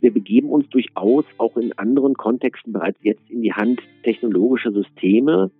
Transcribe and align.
Wir 0.00 0.12
begeben 0.12 0.50
uns 0.50 0.68
durchaus 0.70 1.24
auch 1.38 1.56
in 1.56 1.72
anderen 1.76 2.14
Kontexten 2.14 2.72
bereits 2.72 2.98
jetzt 3.02 3.28
in 3.28 3.42
die 3.42 3.52
Hand 3.52 3.80
technologischer 4.04 4.72
Systeme, 4.72 5.50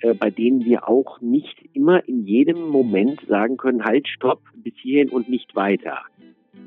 äh, 0.00 0.14
bei 0.14 0.30
denen 0.30 0.64
wir 0.64 0.88
auch 0.88 1.20
nicht 1.20 1.56
immer 1.72 2.06
in 2.06 2.26
jedem 2.26 2.68
Moment 2.68 3.20
sagen 3.28 3.56
können, 3.56 3.84
halt, 3.84 4.06
stopp, 4.06 4.42
bis 4.56 4.74
hierhin 4.76 5.08
und 5.08 5.28
nicht 5.28 5.56
weiter. 5.56 6.00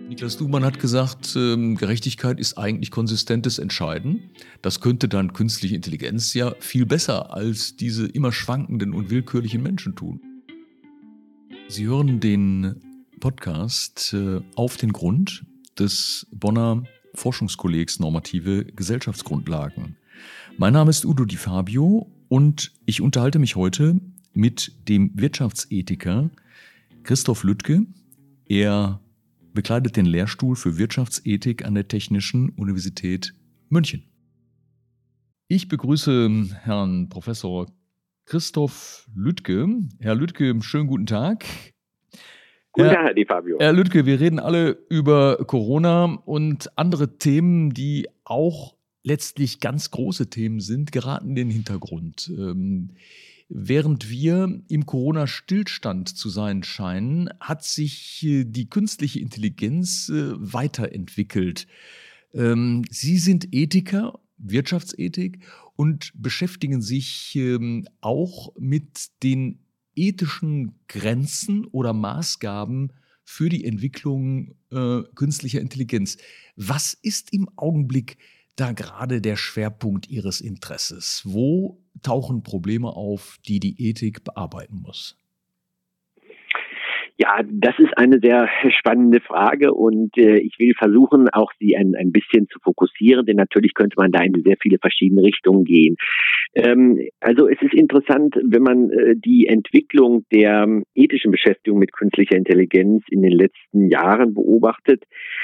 Niklas 0.10 0.38
Duhmann 0.38 0.66
hat 0.66 0.80
gesagt, 0.80 1.36
ähm, 1.36 1.76
Gerechtigkeit 1.76 2.40
ist 2.40 2.58
eigentlich 2.58 2.92
konsistentes 2.92 3.60
Entscheiden. 3.60 4.32
Das 4.62 4.82
könnte 4.82 5.08
dann 5.08 5.34
künstliche 5.34 5.76
Intelligenz 5.76 6.34
ja 6.34 6.54
viel 6.60 6.86
besser 6.86 7.34
als 7.34 7.76
diese 7.76 8.08
immer 8.08 8.32
schwankenden 8.32 8.94
und 8.94 9.12
willkürlichen 9.12 9.62
Menschen 9.62 9.96
tun. 9.96 10.22
Sie 11.68 11.86
hören 11.86 12.20
den 12.20 12.82
Podcast 13.20 14.14
äh, 14.14 14.42
auf 14.56 14.78
den 14.78 14.92
Grund 14.92 15.46
des 15.78 16.28
Bonner 16.32 16.84
Forschungskollegs 17.14 18.00
Normative 18.00 18.66
Gesellschaftsgrundlagen. 18.66 19.98
Mein 20.58 20.74
Name 20.74 20.90
ist 20.90 21.06
Udo 21.06 21.26
Di 21.26 21.36
Fabio 21.36 22.12
und 22.30 22.72
ich 22.86 23.02
unterhalte 23.02 23.40
mich 23.40 23.56
heute 23.56 24.00
mit 24.34 24.74
dem 24.88 25.12
Wirtschaftsethiker 25.16 26.30
Christoph 27.04 27.44
Lüttke. 27.44 27.86
Er 28.46 29.02
bekleidet 29.54 29.98
den 29.98 30.06
Lehrstuhl 30.06 30.56
für 30.56 30.78
Wirtschaftsethik 30.78 31.66
an 31.66 31.76
der 31.76 31.88
Technischen 31.88 32.50
Universität 32.50 33.34
München. 33.70 34.04
Ich 35.48 35.68
begrüße 35.68 36.48
Herrn 36.64 37.10
Professor 37.10 37.68
Christoph 38.26 39.10
Lüttke. 39.14 39.68
Herr 40.00 40.16
Lüttke, 40.16 40.56
schönen 40.62 40.88
guten 40.88 41.06
Tag. 41.06 41.46
Guten 42.74 42.90
Herr, 42.90 43.08
Tag, 43.08 43.16
Di 43.16 43.26
Fabio. 43.26 43.60
Herr 43.60 43.74
Lüttke, 43.74 44.06
wir 44.06 44.20
reden 44.20 44.40
alle 44.40 44.78
über 44.90 45.44
Corona 45.46 46.06
und 46.26 46.78
andere 46.78 47.18
Themen, 47.18 47.74
die 47.74 48.08
auch 48.24 48.76
letztlich 49.04 49.60
ganz 49.60 49.92
große 49.92 50.30
Themen 50.30 50.62
sind, 50.62 50.92
geraten 50.92 51.30
in 51.30 51.36
den 51.36 51.50
Hintergrund. 51.50 52.32
Ähm, 52.34 52.92
während 53.50 54.10
wir 54.10 54.62
im 54.70 54.86
Corona-Stillstand 54.86 56.10
zu 56.10 56.30
sein 56.30 56.64
scheinen, 56.64 57.30
hat 57.42 57.66
sich 57.66 58.24
äh, 58.24 58.46
die 58.46 58.70
künstliche 58.70 59.20
Intelligenz 59.20 60.08
äh, 60.10 60.32
weiterentwickelt. 60.38 61.68
Ähm, 62.34 62.84
Sie 62.90 63.18
sind 63.18 63.54
Ethiker, 63.54 64.20
Wirtschaftsethik 64.38 65.40
und 65.76 66.14
beschäftigen 66.16 66.82
sich 66.82 67.36
ähm, 67.36 67.86
auch 68.00 68.54
mit 68.58 69.10
den 69.24 69.60
ethischen 69.96 70.80
Grenzen 70.88 71.66
oder 71.66 71.94
Maßgaben 71.94 72.94
für 73.24 73.50
die 73.50 73.66
Entwicklung 73.66 74.56
äh, 74.72 75.02
künstlicher 75.16 75.62
Intelligenz. 75.62 76.18
Was 76.56 76.94
ist 76.94 77.34
im 77.34 77.50
Augenblick 77.56 78.18
da 78.56 78.74
gerade 78.74 79.22
der 79.22 79.38
Schwerpunkt 79.38 80.10
Ihres 80.10 80.42
Interesses? 80.42 81.22
Wo 81.24 81.84
tauchen 82.02 82.44
Probleme 82.44 82.90
auf, 82.90 83.38
die 83.48 83.60
die 83.60 83.82
Ethik 83.88 84.24
bearbeiten 84.24 84.82
muss? 84.82 85.21
Ja, 87.22 87.42
das 87.52 87.78
ist 87.78 87.96
eine 88.00 88.20
sehr 88.20 88.50
spannende 88.72 89.20
Frage 89.20 89.76
und 89.76 90.18
äh, 90.18 90.38
ich 90.38 90.58
will 90.58 90.74
versuchen, 90.74 91.30
auch 91.30 91.52
sie 91.60 91.78
ein, 91.78 91.94
ein 91.94 92.12
bisschen 92.12 92.48
zu 92.48 92.58
fokussieren, 92.64 93.28
denn 93.28 93.36
natürlich 93.36 93.76
könnte 93.76 93.94
man 93.98 94.12
da 94.12 94.24
in 94.24 94.42
sehr 94.44 94.56
viele 94.60 94.80
verschiedene 94.80 95.22
Richtungen 95.22 95.64
gehen. 95.64 95.98
Ähm, 96.56 97.00
also 97.20 97.48
es 97.48 97.62
ist 97.62 97.76
interessant, 97.76 98.36
wenn 98.44 98.64
man 98.64 98.90
äh, 98.90 99.14
die 99.16 99.46
Entwicklung 99.46 100.26
der 100.34 100.64
ähm, 100.64 100.84
ethischen 100.96 101.30
Beschäftigung 101.30 101.78
mit 101.78 101.94
künstlicher 101.94 102.36
Intelligenz 102.36 103.04
in 103.12 103.22
den 103.22 103.34
letzten 103.34 103.88
Jahren 103.88 104.34
beobachtet. 104.34 105.04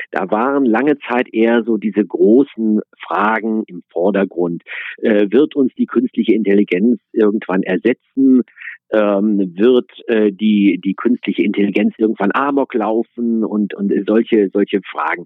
Da 0.09 0.31
waren 0.31 0.65
lange 0.65 0.97
Zeit 1.07 1.31
eher 1.31 1.63
so 1.63 1.77
diese 1.77 2.03
großen 2.03 2.81
Fragen 3.05 3.65
im 3.67 3.83
Vordergrund. 3.91 4.63
Äh, 4.97 5.27
wird 5.29 5.55
uns 5.55 5.71
die 5.75 5.85
künstliche 5.85 6.33
Intelligenz 6.33 6.99
irgendwann 7.13 7.61
ersetzen? 7.61 8.41
Ähm, 8.91 9.53
wird 9.55 9.91
äh, 10.07 10.31
die 10.31 10.79
die 10.83 10.93
künstliche 10.93 11.43
Intelligenz 11.43 11.93
irgendwann 11.97 12.31
Amok 12.33 12.73
laufen 12.73 13.43
und 13.43 13.73
und 13.73 13.91
solche 14.07 14.49
solche 14.53 14.81
Fragen. 14.89 15.25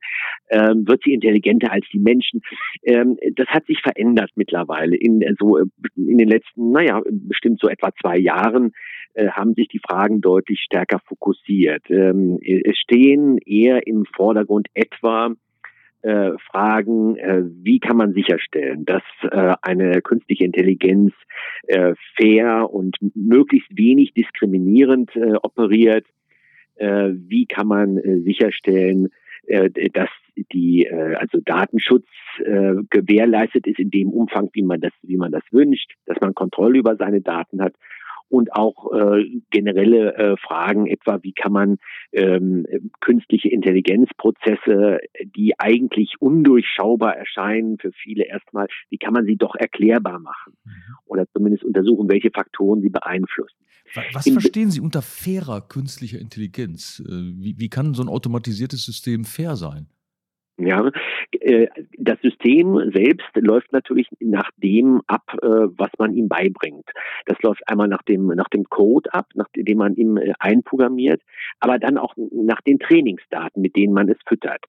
Ähm, 0.49 0.87
wird 0.87 1.01
sie 1.03 1.13
intelligenter 1.13 1.71
als 1.71 1.85
die 1.93 1.99
Menschen? 1.99 2.41
Ähm, 2.83 3.17
das 3.35 3.47
hat 3.47 3.65
sich 3.65 3.81
verändert 3.81 4.31
mittlerweile. 4.35 4.95
In 4.95 5.23
so 5.39 5.57
in 5.57 6.17
den 6.17 6.27
letzten 6.27 6.71
naja 6.71 7.01
bestimmt 7.09 7.59
so 7.59 7.67
etwa 7.67 7.91
zwei 8.01 8.17
Jahren 8.17 8.71
äh, 9.13 9.29
haben 9.29 9.53
sich 9.53 9.67
die 9.67 9.79
Fragen 9.79 10.21
deutlich 10.21 10.61
stärker 10.61 10.99
fokussiert. 11.05 11.83
Ähm, 11.89 12.39
es 12.41 12.77
stehen 12.77 13.37
eher 13.45 13.85
im 13.85 14.05
Vordergrund 14.05 14.67
etwa 14.73 15.35
äh, 16.03 16.31
fragen, 16.51 17.15
äh, 17.17 17.43
wie 17.61 17.79
kann 17.79 17.97
man 17.97 18.13
sicherstellen, 18.13 18.85
dass 18.85 19.03
äh, 19.23 19.53
eine 19.61 20.01
künstliche 20.01 20.45
Intelligenz 20.45 21.13
äh, 21.67 21.93
fair 22.15 22.69
und 22.71 22.97
möglichst 23.15 23.69
wenig 23.77 24.13
diskriminierend 24.13 25.15
äh, 25.15 25.33
operiert. 25.41 26.05
Wie 26.83 27.45
kann 27.45 27.67
man 27.67 27.99
sicherstellen, 28.23 29.09
dass 29.93 30.09
die 30.51 30.89
also 30.89 31.39
Datenschutz 31.45 32.07
äh, 32.39 32.73
gewährleistet 32.89 33.67
ist 33.67 33.77
in 33.77 33.91
dem 33.91 34.09
Umfang, 34.09 34.49
wie 34.53 34.63
man 34.63 34.81
das 34.81 34.93
wie 35.03 35.17
man 35.17 35.31
das 35.31 35.43
wünscht, 35.51 35.91
dass 36.07 36.19
man 36.21 36.33
Kontrolle 36.33 36.79
über 36.79 36.95
seine 36.95 37.21
Daten 37.21 37.61
hat 37.61 37.75
und 38.31 38.53
auch 38.53 38.91
äh, 38.93 39.41
generelle 39.49 40.15
äh, 40.15 40.37
Fragen, 40.37 40.87
etwa 40.87 41.19
wie 41.21 41.33
kann 41.33 41.51
man 41.51 41.77
ähm, 42.13 42.65
künstliche 43.01 43.49
Intelligenzprozesse, 43.49 44.99
die 45.35 45.59
eigentlich 45.59 46.15
undurchschaubar 46.19 47.17
erscheinen 47.17 47.77
für 47.77 47.91
viele 47.91 48.23
erstmal, 48.23 48.67
wie 48.89 48.97
kann 48.97 49.13
man 49.13 49.25
sie 49.25 49.35
doch 49.35 49.55
erklärbar 49.55 50.19
machen 50.19 50.53
mhm. 50.63 50.71
oder 51.05 51.25
zumindest 51.33 51.65
untersuchen, 51.65 52.09
welche 52.09 52.31
Faktoren 52.31 52.81
sie 52.81 52.89
beeinflussen. 52.89 53.57
Was 54.13 54.25
In, 54.25 54.33
verstehen 54.33 54.71
Sie 54.71 54.79
unter 54.79 55.01
fairer 55.01 55.59
künstlicher 55.59 56.19
Intelligenz? 56.19 57.03
Äh, 57.05 57.11
wie, 57.11 57.55
wie 57.59 57.69
kann 57.69 57.93
so 57.93 58.01
ein 58.01 58.07
automatisiertes 58.07 58.85
System 58.85 59.25
fair 59.25 59.57
sein? 59.57 59.87
Ja, 60.63 60.91
äh, 61.39 61.67
das 61.97 62.19
System 62.21 62.91
selbst 62.93 63.29
läuft 63.35 63.73
natürlich 63.73 64.07
nach 64.19 64.49
dem 64.57 65.01
ab, 65.07 65.23
äh, 65.41 65.47
was 65.47 65.89
man 65.97 66.13
ihm 66.13 66.27
beibringt. 66.27 66.85
Das 67.25 67.41
läuft 67.41 67.67
einmal 67.67 67.87
nach 67.87 68.03
dem, 68.03 68.27
nach 68.27 68.49
dem 68.49 68.65
Code 68.65 69.11
ab, 69.13 69.27
nach 69.33 69.47
dem 69.55 69.77
man 69.77 69.95
ihm 69.95 70.17
äh, 70.17 70.33
einprogrammiert, 70.39 71.21
aber 71.59 71.79
dann 71.79 71.97
auch 71.97 72.13
nach 72.17 72.61
den 72.61 72.79
Trainingsdaten, 72.79 73.61
mit 73.61 73.75
denen 73.75 73.93
man 73.93 74.09
es 74.09 74.17
füttert. 74.27 74.63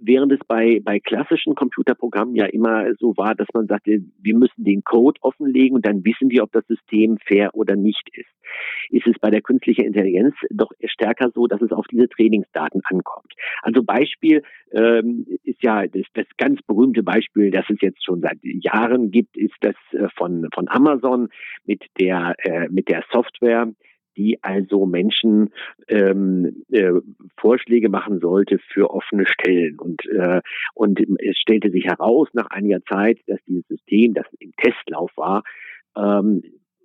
Während 0.00 0.32
es 0.32 0.40
bei, 0.46 0.80
bei 0.82 1.00
klassischen 1.00 1.54
Computerprogrammen 1.54 2.34
ja 2.34 2.46
immer 2.46 2.94
so 2.98 3.16
war, 3.16 3.34
dass 3.34 3.48
man 3.54 3.66
sagte, 3.66 4.00
wir 4.20 4.36
müssen 4.36 4.64
den 4.64 4.84
Code 4.84 5.20
offenlegen 5.22 5.76
und 5.76 5.86
dann 5.86 6.04
wissen 6.04 6.30
wir, 6.30 6.42
ob 6.42 6.52
das 6.52 6.66
System 6.66 7.18
fair 7.26 7.54
oder 7.54 7.76
nicht 7.76 8.08
ist, 8.16 8.28
ist 8.90 9.06
es 9.06 9.18
bei 9.20 9.30
der 9.30 9.42
künstlichen 9.42 9.84
Intelligenz 9.84 10.34
doch 10.50 10.70
stärker 10.84 11.30
so, 11.34 11.46
dass 11.46 11.62
es 11.62 11.72
auf 11.72 11.86
diese 11.90 12.08
Trainingsdaten 12.08 12.82
ankommt. 12.84 13.32
Also 13.62 13.82
Beispiel, 13.82 14.42
ähm, 14.72 15.26
ist 15.44 15.62
ja 15.62 15.86
das, 15.86 16.06
das 16.14 16.26
ganz 16.36 16.60
berühmte 16.62 17.02
Beispiel, 17.02 17.50
das 17.50 17.64
es 17.68 17.80
jetzt 17.80 18.04
schon 18.04 18.20
seit 18.20 18.38
Jahren 18.42 19.10
gibt, 19.10 19.36
ist 19.36 19.54
das 19.60 19.76
äh, 19.92 20.08
von, 20.16 20.48
von 20.54 20.68
Amazon 20.68 21.28
mit 21.64 21.84
der, 21.98 22.34
äh, 22.38 22.68
mit 22.68 22.88
der 22.88 23.04
Software, 23.12 23.72
die 24.16 24.38
also 24.42 24.86
Menschen 24.86 25.50
ähm, 25.88 26.64
äh, 26.70 26.92
Vorschläge 27.36 27.88
machen 27.88 28.20
sollte 28.20 28.58
für 28.72 28.90
offene 28.90 29.26
Stellen. 29.26 29.78
Und, 29.78 30.06
äh, 30.06 30.40
und 30.74 31.00
es 31.00 31.36
stellte 31.38 31.70
sich 31.70 31.84
heraus 31.84 32.28
nach 32.32 32.46
einiger 32.50 32.82
Zeit, 32.84 33.18
dass 33.26 33.40
dieses 33.46 33.66
System, 33.68 34.14
das 34.14 34.26
im 34.38 34.52
Testlauf 34.56 35.10
war, 35.16 35.42
ähm, 35.96 36.42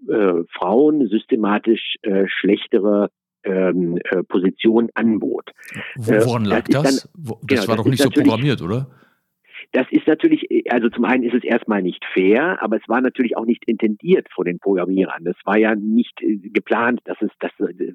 äh, 0.07 0.43
Frauen 0.57 1.07
systematisch 1.07 1.95
äh, 2.01 2.25
schlechtere 2.27 3.09
ähm, 3.43 3.97
äh, 4.03 4.23
Position 4.23 4.89
anbot. 4.93 5.51
Woran 5.95 6.45
lag 6.45 6.65
das? 6.65 6.83
das? 6.83 7.09
Dann, 7.13 7.23
das 7.25 7.37
genau, 7.47 7.67
war 7.67 7.75
doch 7.77 7.85
nicht 7.85 8.01
so 8.01 8.09
programmiert, 8.09 8.61
oder? 8.61 8.87
Das 9.71 9.87
ist 9.91 10.07
natürlich, 10.07 10.47
also 10.71 10.89
zum 10.89 11.05
einen 11.05 11.23
ist 11.23 11.35
es 11.35 11.43
erstmal 11.43 11.81
nicht 11.81 12.03
fair, 12.13 12.61
aber 12.61 12.77
es 12.77 12.87
war 12.87 13.01
natürlich 13.01 13.37
auch 13.37 13.45
nicht 13.45 13.65
intendiert 13.67 14.27
vor 14.33 14.45
den 14.45 14.59
Programmierern. 14.59 15.23
Das 15.23 15.35
war 15.45 15.57
ja 15.57 15.75
nicht 15.75 16.21
äh, 16.21 16.37
geplant, 16.37 17.01
dass 17.05 17.21
es 17.21 17.31
dass 17.39 17.51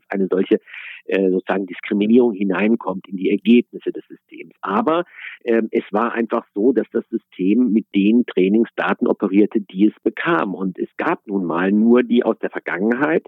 eine 0.08 0.28
solche 0.31 0.61
äh, 1.06 1.31
sozusagen 1.31 1.66
Diskriminierung 1.66 2.32
hineinkommt 2.32 3.08
in 3.08 3.16
die 3.16 3.31
Ergebnisse 3.31 3.93
des 3.93 4.05
Systems. 4.08 4.55
Aber 4.61 5.05
äh, 5.43 5.62
es 5.70 5.84
war 5.90 6.12
einfach 6.12 6.46
so, 6.55 6.72
dass 6.72 6.87
das 6.93 7.05
System 7.11 7.72
mit 7.72 7.87
den 7.94 8.25
Trainingsdaten 8.26 9.06
operierte, 9.06 9.60
die 9.60 9.87
es 9.87 10.02
bekam. 10.02 10.55
Und 10.55 10.78
es 10.78 10.88
gab 10.96 11.26
nun 11.26 11.44
mal 11.44 11.72
nur 11.72 12.02
die 12.02 12.25
aus 12.25 12.38
der 12.38 12.50
Vergangenheit, 12.50 13.26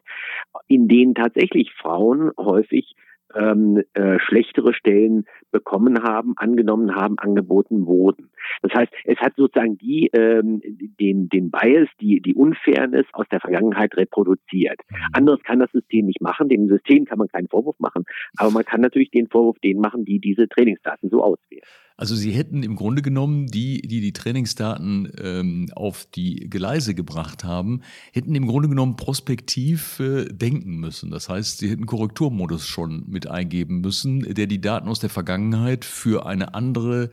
in 0.68 0.88
denen 0.88 1.14
tatsächlich 1.14 1.72
Frauen 1.72 2.30
häufig 2.38 2.94
ähm, 3.34 3.82
äh, 3.94 4.18
schlechtere 4.20 4.72
Stellen 4.74 5.24
bekommen 5.50 6.02
haben, 6.02 6.34
angenommen 6.36 6.94
haben, 6.94 7.18
angeboten 7.18 7.86
wurden. 7.86 8.30
Das 8.62 8.72
heißt, 8.74 8.92
es 9.04 9.18
hat 9.18 9.34
sozusagen 9.36 9.78
die 9.78 10.08
ähm, 10.12 10.60
den 11.00 11.28
den 11.28 11.50
Bias, 11.50 11.88
die 12.00 12.20
die 12.20 12.34
Unfairness 12.34 13.06
aus 13.12 13.26
der 13.30 13.40
Vergangenheit 13.40 13.96
reproduziert. 13.96 14.78
Mhm. 14.88 14.96
Anderes 15.12 15.42
kann 15.42 15.58
das 15.58 15.70
System 15.72 16.06
nicht 16.06 16.20
machen. 16.20 16.48
Dem 16.48 16.68
System 16.68 17.04
kann 17.04 17.18
man 17.18 17.28
keinen 17.28 17.48
Vorwurf 17.48 17.78
machen, 17.78 18.04
aber 18.36 18.50
man 18.50 18.64
kann 18.64 18.80
natürlich 18.80 19.10
den 19.10 19.28
Vorwurf 19.28 19.58
denen 19.58 19.80
machen, 19.80 20.04
die 20.04 20.20
diese 20.20 20.48
Trainingsdaten 20.48 21.10
so 21.10 21.22
auswählen. 21.22 21.64
Also 21.96 22.14
Sie 22.14 22.30
hätten 22.32 22.62
im 22.62 22.76
Grunde 22.76 23.00
genommen 23.00 23.46
die, 23.46 23.80
die 23.80 24.00
die 24.00 24.12
Trainingsdaten 24.12 25.10
ähm, 25.18 25.66
auf 25.74 26.06
die 26.14 26.48
Gleise 26.50 26.94
gebracht 26.94 27.42
haben, 27.42 27.80
hätten 28.12 28.34
im 28.34 28.46
Grunde 28.46 28.68
genommen 28.68 28.96
prospektiv 28.96 29.98
äh, 30.00 30.26
denken 30.26 30.76
müssen. 30.76 31.10
Das 31.10 31.28
heißt, 31.28 31.58
Sie 31.58 31.70
hätten 31.70 31.86
Korrekturmodus 31.86 32.66
schon 32.66 33.04
mit 33.08 33.30
eingeben 33.30 33.80
müssen, 33.80 34.20
der 34.34 34.46
die 34.46 34.60
Daten 34.60 34.88
aus 34.88 35.00
der 35.00 35.10
Vergangenheit 35.10 35.84
für 35.84 36.26
eine 36.26 36.54
andere 36.54 37.10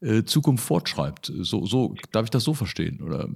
äh, 0.00 0.24
Zukunft 0.24 0.66
fortschreibt. 0.66 1.32
So, 1.40 1.64
so 1.64 1.94
darf 2.12 2.24
ich 2.24 2.30
das 2.30 2.44
so 2.44 2.54
verstehen, 2.54 3.02
oder? 3.02 3.28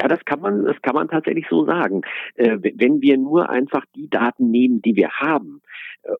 Ja, 0.00 0.08
das 0.08 0.24
kann 0.24 0.40
man, 0.40 0.64
das 0.64 0.76
kann 0.82 0.94
man 0.94 1.08
tatsächlich 1.08 1.46
so 1.48 1.64
sagen. 1.64 2.02
Äh, 2.34 2.58
wenn 2.76 3.00
wir 3.00 3.16
nur 3.16 3.48
einfach 3.48 3.84
die 3.94 4.10
Daten 4.10 4.50
nehmen, 4.50 4.82
die 4.82 4.96
wir 4.96 5.10
haben, 5.10 5.61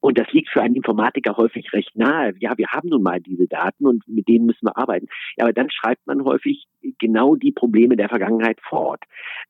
und 0.01 0.19
das 0.19 0.31
liegt 0.33 0.49
für 0.51 0.63
einen 0.63 0.77
Informatiker 0.77 1.37
häufig 1.37 1.73
recht 1.73 1.97
nahe. 1.97 2.35
Ja, 2.39 2.57
wir 2.57 2.69
haben 2.69 2.89
nun 2.89 3.03
mal 3.03 3.21
diese 3.21 3.49
Daten 3.49 3.87
und 3.87 4.07
mit 4.07 4.29
denen 4.29 4.47
müssen 4.47 4.67
wir 4.67 4.77
arbeiten. 4.77 5.09
Ja, 5.37 5.45
aber 5.45 5.53
dann 5.53 5.71
schreibt 5.71 6.07
man 6.07 6.25
häufig 6.25 6.67
genau 6.99 7.37
die 7.37 7.53
Probleme 7.53 7.97
der 7.97 8.09
Vergangenheit 8.09 8.61
fort. 8.61 9.03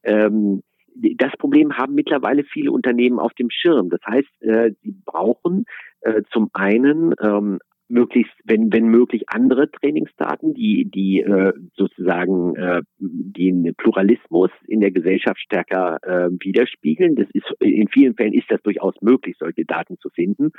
Ähm, 0.03 0.63
das 0.95 1.33
Problem 1.39 1.77
haben 1.77 1.95
mittlerweile 1.95 2.45
viele 2.45 2.71
Unternehmen 2.71 3.19
auf 3.19 3.33
dem 3.35 3.51
Schirm. 3.51 3.89
Das 3.89 4.01
heißt, 4.07 4.43
äh, 4.43 4.73
sie 4.83 4.95
brauchen 5.05 5.65
äh, 6.03 6.23
zum 6.31 6.51
einen 6.53 7.15
ähm, 7.21 7.59
möglichst, 7.89 8.33
wenn, 8.45 8.73
wenn 8.73 8.87
möglich, 8.87 9.25
andere 9.27 9.71
Trainingsdaten, 9.71 10.55
die, 10.55 10.91
die 10.91 11.21
äh, 11.21 11.53
sozusagen 11.77 12.57
äh, 12.57 12.83
den 12.99 13.75
Pluralismus 13.77 14.51
in 14.67 14.81
der 14.81 14.91
Gesellschaft 14.91 15.41
stärker 15.41 15.99
äh, 16.03 16.31
widerspiegeln. 16.41 17.17
Das 17.17 17.29
ist 17.33 17.47
in 17.61 17.89
vielen 17.89 18.15
Fällen 18.15 18.33
ist 18.33 18.51
das 18.51 18.63
durchaus 18.63 18.95
möglich, 19.01 19.37
solche 19.39 19.65
Daten 19.65 19.99
zu 19.99 20.09
finden, 20.11 20.53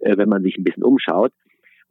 äh, 0.00 0.16
wenn 0.16 0.28
man 0.28 0.42
sich 0.42 0.58
ein 0.58 0.64
bisschen 0.64 0.84
umschaut. 0.84 1.32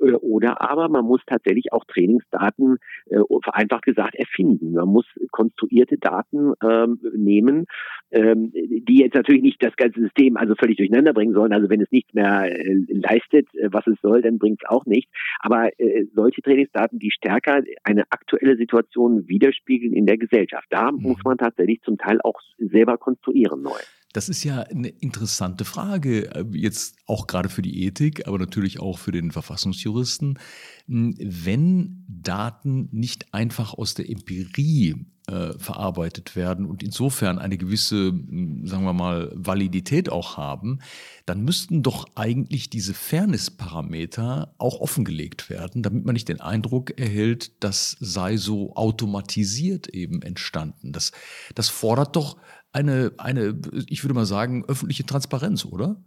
Äh, 0.01 0.13
oder 0.13 0.61
aber 0.61 0.89
man 0.89 1.05
muss 1.05 1.21
tatsächlich 1.25 1.71
auch 1.73 1.85
Trainingsdaten 1.85 2.77
äh, 3.09 3.19
vereinfacht 3.43 3.83
gesagt 3.83 4.15
erfinden. 4.15 4.73
Man 4.73 4.87
muss 4.87 5.05
konstruierte 5.31 5.97
Daten 5.97 6.53
ähm, 6.63 6.99
nehmen, 7.15 7.65
ähm, 8.11 8.51
die 8.53 8.99
jetzt 8.99 9.15
natürlich 9.15 9.41
nicht 9.41 9.63
das 9.63 9.75
ganze 9.75 10.01
System 10.01 10.37
also 10.37 10.55
völlig 10.55 10.77
durcheinander 10.77 11.13
bringen 11.13 11.33
sollen. 11.33 11.53
Also 11.53 11.69
wenn 11.69 11.81
es 11.81 11.91
nichts 11.91 12.13
mehr 12.13 12.51
äh, 12.51 12.75
leistet, 12.89 13.47
äh, 13.55 13.69
was 13.71 13.85
es 13.87 13.99
soll, 14.01 14.21
dann 14.21 14.39
bringt 14.39 14.61
es 14.63 14.69
auch 14.69 14.85
nichts. 14.85 15.11
Aber 15.39 15.69
äh, 15.79 16.05
solche 16.13 16.41
Trainingsdaten, 16.41 16.99
die 16.99 17.11
stärker 17.11 17.61
eine 17.83 18.03
aktuelle 18.09 18.57
Situation 18.57 19.27
widerspiegeln 19.27 19.93
in 19.93 20.05
der 20.05 20.17
Gesellschaft, 20.17 20.67
da 20.69 20.91
mhm. 20.91 21.01
muss 21.01 21.23
man 21.23 21.37
tatsächlich 21.37 21.81
zum 21.81 21.97
Teil 21.97 22.19
auch 22.23 22.39
selber 22.57 22.97
konstruieren 22.97 23.61
neu. 23.61 23.79
Das 24.13 24.29
ist 24.29 24.43
ja 24.43 24.61
eine 24.61 24.89
interessante 24.89 25.65
Frage, 25.65 26.35
äh, 26.35 26.45
jetzt 26.51 26.95
auch 27.05 27.27
gerade 27.27 27.49
für 27.49 27.61
die 27.61 27.83
Ethik, 27.83 28.27
aber 28.27 28.37
natürlich 28.39 28.79
auch 28.79 28.99
für 28.99 29.11
den 29.11 29.31
Verfassungsjuristen. 29.31 30.39
Hm, 30.87 31.15
wenn 31.17 32.05
Daten 32.07 32.89
nicht 32.91 33.33
einfach 33.33 33.73
aus 33.73 33.93
der 33.93 34.09
Empirie 34.09 35.05
äh, 35.27 35.53
verarbeitet 35.57 36.35
werden 36.35 36.65
und 36.65 36.83
insofern 36.83 37.39
eine 37.39 37.57
gewisse, 37.57 38.07
hm, 38.07 38.67
sagen 38.67 38.83
wir 38.83 38.93
mal, 38.93 39.31
Validität 39.33 40.09
auch 40.09 40.35
haben, 40.35 40.79
dann 41.25 41.43
müssten 41.43 41.83
doch 41.83 42.07
eigentlich 42.15 42.69
diese 42.69 42.93
Fairness-Parameter 42.93 44.53
auch 44.57 44.81
offengelegt 44.81 45.49
werden, 45.49 45.83
damit 45.83 46.05
man 46.05 46.13
nicht 46.13 46.27
den 46.27 46.41
Eindruck 46.41 46.99
erhält, 46.99 47.63
das 47.63 47.95
sei 47.99 48.35
so 48.35 48.75
automatisiert 48.75 49.87
eben 49.87 50.21
entstanden. 50.21 50.91
Das, 50.91 51.11
das 51.55 51.69
fordert 51.69 52.15
doch 52.15 52.37
eine, 52.73 53.11
eine, 53.17 53.59
ich 53.87 54.03
würde 54.03 54.13
mal 54.13 54.25
sagen, 54.25 54.65
öffentliche 54.67 55.05
Transparenz, 55.05 55.65
oder? 55.65 55.97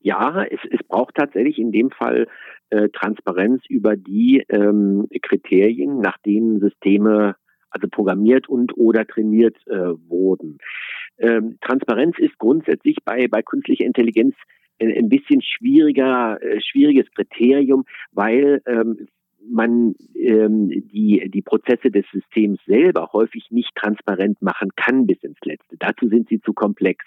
Ja, 0.00 0.44
es, 0.44 0.60
es 0.70 0.86
braucht 0.86 1.16
tatsächlich 1.16 1.58
in 1.58 1.72
dem 1.72 1.90
Fall 1.90 2.26
äh, 2.70 2.88
Transparenz 2.88 3.62
über 3.68 3.96
die 3.96 4.44
ähm, 4.48 5.08
Kriterien, 5.22 6.00
nach 6.00 6.18
denen 6.18 6.60
Systeme 6.60 7.36
also 7.70 7.88
programmiert 7.88 8.48
und 8.48 8.76
oder 8.76 9.06
trainiert 9.06 9.56
äh, 9.66 9.92
wurden. 10.08 10.58
Ähm, 11.18 11.58
Transparenz 11.60 12.18
ist 12.18 12.38
grundsätzlich 12.38 12.96
bei, 13.04 13.28
bei 13.28 13.42
künstlicher 13.42 13.84
Intelligenz 13.84 14.34
ein, 14.80 14.92
ein 14.92 15.08
bisschen 15.08 15.42
schwieriger, 15.42 16.42
äh, 16.42 16.60
schwieriges 16.60 17.10
Kriterium, 17.12 17.84
weil 18.12 18.62
ähm, 18.66 19.06
man 19.50 19.94
ähm, 20.14 20.68
die, 20.92 21.28
die 21.28 21.42
Prozesse 21.42 21.90
des 21.90 22.04
Systems 22.12 22.60
selber 22.66 23.10
häufig 23.12 23.50
nicht 23.50 23.74
transparent 23.74 24.40
machen 24.42 24.70
kann 24.76 25.06
bis 25.06 25.22
ins 25.22 25.38
Letzte. 25.44 25.76
Dazu 25.78 26.08
sind 26.08 26.28
sie 26.28 26.40
zu 26.40 26.52
komplex. 26.52 27.04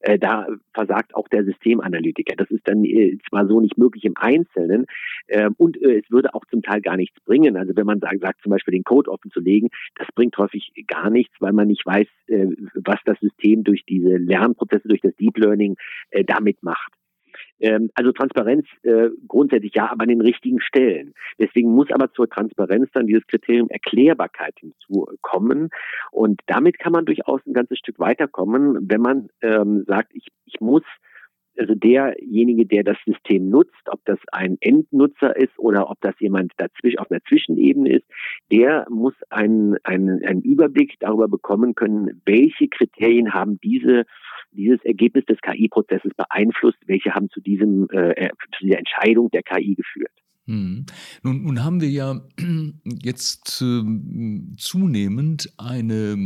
Äh, 0.00 0.18
da 0.18 0.46
versagt 0.74 1.14
auch 1.14 1.28
der 1.28 1.44
Systemanalytiker. 1.44 2.34
Das 2.36 2.50
ist 2.50 2.66
dann 2.66 2.84
äh, 2.84 3.18
zwar 3.28 3.46
so 3.46 3.60
nicht 3.60 3.78
möglich 3.78 4.04
im 4.04 4.16
Einzelnen 4.16 4.86
äh, 5.28 5.50
und 5.56 5.76
es 5.80 6.10
würde 6.10 6.34
auch 6.34 6.44
zum 6.50 6.62
Teil 6.62 6.80
gar 6.80 6.96
nichts 6.96 7.18
bringen. 7.24 7.56
Also 7.56 7.76
wenn 7.76 7.86
man 7.86 8.00
sagt, 8.00 8.20
sagt 8.20 8.42
zum 8.42 8.50
Beispiel 8.50 8.72
den 8.72 8.84
Code 8.84 9.10
offen 9.10 9.30
zu 9.30 9.40
legen, 9.40 9.68
das 9.96 10.08
bringt 10.14 10.36
häufig 10.38 10.72
gar 10.86 11.10
nichts, 11.10 11.34
weil 11.40 11.52
man 11.52 11.68
nicht 11.68 11.86
weiß, 11.86 12.06
äh, 12.28 12.46
was 12.74 12.98
das 13.04 13.18
System 13.20 13.64
durch 13.64 13.84
diese 13.84 14.16
Lernprozesse, 14.16 14.88
durch 14.88 15.00
das 15.00 15.14
Deep 15.16 15.38
Learning 15.38 15.76
äh, 16.10 16.24
damit 16.24 16.62
macht. 16.62 16.92
Ähm, 17.60 17.90
also 17.94 18.12
Transparenz 18.12 18.66
äh, 18.82 19.08
grundsätzlich 19.28 19.74
ja, 19.74 19.90
aber 19.90 20.02
an 20.02 20.08
den 20.08 20.20
richtigen 20.20 20.60
Stellen. 20.60 21.14
Deswegen 21.38 21.70
muss 21.74 21.90
aber 21.90 22.12
zur 22.12 22.28
Transparenz 22.28 22.90
dann 22.92 23.06
dieses 23.06 23.26
Kriterium 23.26 23.68
Erklärbarkeit 23.68 24.54
hinzukommen. 24.58 25.70
Und 26.10 26.40
damit 26.46 26.78
kann 26.78 26.92
man 26.92 27.04
durchaus 27.04 27.40
ein 27.46 27.52
ganzes 27.52 27.78
Stück 27.78 27.98
weiterkommen, 27.98 28.88
wenn 28.90 29.00
man 29.00 29.28
ähm, 29.42 29.84
sagt, 29.86 30.12
ich, 30.14 30.28
ich 30.46 30.60
muss 30.60 30.82
also 31.58 31.74
derjenige, 31.74 32.66
der 32.66 32.82
das 32.84 32.96
System 33.04 33.48
nutzt, 33.48 33.88
ob 33.88 34.00
das 34.04 34.18
ein 34.32 34.56
Endnutzer 34.60 35.36
ist 35.36 35.58
oder 35.58 35.90
ob 35.90 36.00
das 36.00 36.14
jemand 36.18 36.52
dazwischen 36.56 36.98
auf 36.98 37.10
einer 37.10 37.22
Zwischenebene 37.28 37.96
ist, 37.96 38.06
der 38.50 38.86
muss 38.90 39.14
einen, 39.30 39.76
einen, 39.84 40.24
einen 40.24 40.42
Überblick 40.42 40.96
darüber 41.00 41.28
bekommen 41.28 41.74
können, 41.74 42.22
welche 42.24 42.68
Kriterien 42.68 43.34
haben 43.34 43.60
diese 43.60 44.04
dieses 44.54 44.84
Ergebnis 44.84 45.24
des 45.24 45.40
KI-Prozesses 45.40 46.12
beeinflusst, 46.14 46.76
welche 46.86 47.14
haben 47.14 47.30
zu 47.30 47.40
diesem 47.40 47.88
äh, 47.90 48.28
zu 48.54 48.66
dieser 48.66 48.78
Entscheidung 48.78 49.30
der 49.30 49.42
KI 49.42 49.74
geführt. 49.74 50.12
Hm. 50.46 50.86
Nun, 51.22 51.42
nun 51.44 51.62
haben 51.62 51.80
wir 51.80 51.90
ja 51.90 52.20
jetzt 52.84 53.62
äh, 53.62 53.82
zunehmend 54.56 55.52
eine, 55.56 56.16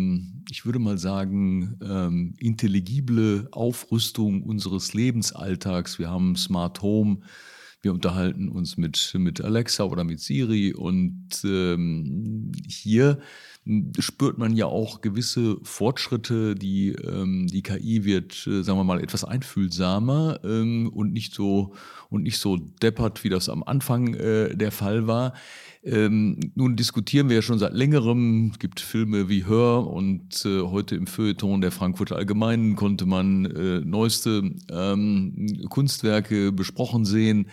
ich 0.51 0.65
würde 0.65 0.79
mal 0.79 0.97
sagen, 0.97 1.79
ähm, 1.83 2.35
intelligible 2.39 3.49
Aufrüstung 3.53 4.43
unseres 4.43 4.95
Lebensalltags. 4.95 5.99
Wir 5.99 6.11
haben 6.11 6.35
Smart 6.35 6.81
Home, 6.81 7.19
wir 7.82 7.93
unterhalten 7.93 8.49
uns 8.49 8.76
mit, 8.76 9.12
mit 9.17 9.40
Alexa 9.40 9.84
oder 9.84 10.05
mit 10.05 10.20
Siri 10.20 10.75
und 10.75 11.40
ähm, 11.44 12.53
hier 12.67 13.19
spürt 13.98 14.39
man 14.39 14.55
ja 14.55 14.67
auch 14.67 15.01
gewisse 15.01 15.58
Fortschritte. 15.62 16.55
Die, 16.55 16.91
ähm, 16.93 17.48
die 17.48 17.62
KI 17.62 18.05
wird, 18.05 18.46
äh, 18.46 18.62
sagen 18.62 18.79
wir 18.79 18.84
mal, 18.84 19.03
etwas 19.03 19.24
einfühlsamer 19.24 20.41
ähm, 20.44 20.89
und 20.89 21.12
nicht 21.12 21.34
so 21.34 21.74
und 22.08 22.22
nicht 22.22 22.39
so 22.39 22.56
deppert, 22.56 23.24
wie 23.24 23.29
das 23.29 23.48
am 23.48 23.65
Anfang 23.65 24.15
äh, 24.15 24.56
der 24.56 24.70
Fall 24.70 25.06
war. 25.06 25.34
Ähm, 25.86 26.40
nun 26.56 26.74
diskutieren 26.74 27.28
wir 27.28 27.36
ja 27.36 27.43
schon 27.43 27.60
seit 27.60 27.72
längerem. 27.72 28.50
Es 28.52 28.58
gibt 28.58 28.81
Filme 28.81 29.28
wie 29.28 29.46
Hör 29.46 29.86
und 29.86 30.44
äh, 30.44 30.62
heute 30.62 30.96
im 30.96 31.06
Feuilleton 31.06 31.60
der 31.60 31.70
Frankfurter 31.70 32.16
Allgemeinen 32.16 32.74
konnte 32.74 33.06
man 33.06 33.44
äh, 33.44 33.81
neueste 33.84 34.50
ähm, 34.69 35.46
Kunstwerke 35.69 36.50
besprochen 36.50 37.05
sehen. 37.05 37.48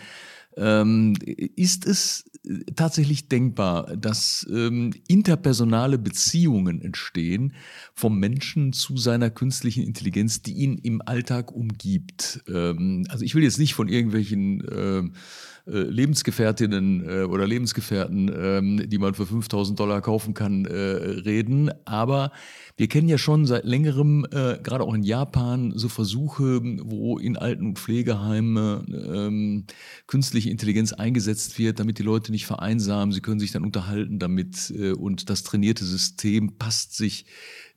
Ähm, 0.56 1.14
ist 1.24 1.86
es 1.86 2.30
tatsächlich 2.74 3.28
denkbar, 3.28 3.96
dass 3.96 4.46
ähm, 4.50 4.92
interpersonale 5.08 5.98
Beziehungen 5.98 6.82
entstehen 6.82 7.54
vom 7.94 8.18
Menschen 8.18 8.72
zu 8.72 8.96
seiner 8.96 9.30
künstlichen 9.30 9.84
Intelligenz, 9.84 10.42
die 10.42 10.54
ihn 10.54 10.76
im 10.78 11.02
Alltag 11.02 11.52
umgibt? 11.52 12.42
Ähm, 12.48 13.06
also 13.08 13.24
ich 13.24 13.34
will 13.36 13.44
jetzt 13.44 13.58
nicht 13.58 13.74
von 13.74 13.88
irgendwelchen 13.88 14.60
äh, 14.68 15.63
Lebensgefährtinnen 15.66 17.08
äh, 17.08 17.22
oder 17.22 17.46
Lebensgefährten, 17.46 18.30
ähm, 18.34 18.88
die 18.88 18.98
man 18.98 19.14
für 19.14 19.24
5000 19.24 19.80
Dollar 19.80 20.02
kaufen 20.02 20.34
kann, 20.34 20.66
äh, 20.66 20.74
reden. 20.74 21.70
Aber 21.86 22.32
wir 22.76 22.88
kennen 22.88 23.08
ja 23.08 23.16
schon 23.16 23.46
seit 23.46 23.64
längerem, 23.64 24.26
äh, 24.26 24.58
gerade 24.62 24.84
auch 24.84 24.92
in 24.92 25.02
Japan, 25.02 25.72
so 25.74 25.88
Versuche, 25.88 26.60
wo 26.82 27.18
in 27.18 27.38
Alten- 27.38 27.68
und 27.68 27.78
Pflegeheimen 27.78 28.86
ähm, 29.14 29.64
künstliche 30.06 30.50
Intelligenz 30.50 30.92
eingesetzt 30.92 31.58
wird, 31.58 31.80
damit 31.80 31.98
die 31.98 32.02
Leute 32.02 32.30
nicht 32.30 32.44
vereinsamen. 32.44 33.12
Sie 33.12 33.22
können 33.22 33.40
sich 33.40 33.52
dann 33.52 33.64
unterhalten 33.64 34.18
damit 34.18 34.70
äh, 34.70 34.92
und 34.92 35.30
das 35.30 35.44
trainierte 35.44 35.86
System 35.86 36.58
passt 36.58 36.94
sich 36.94 37.24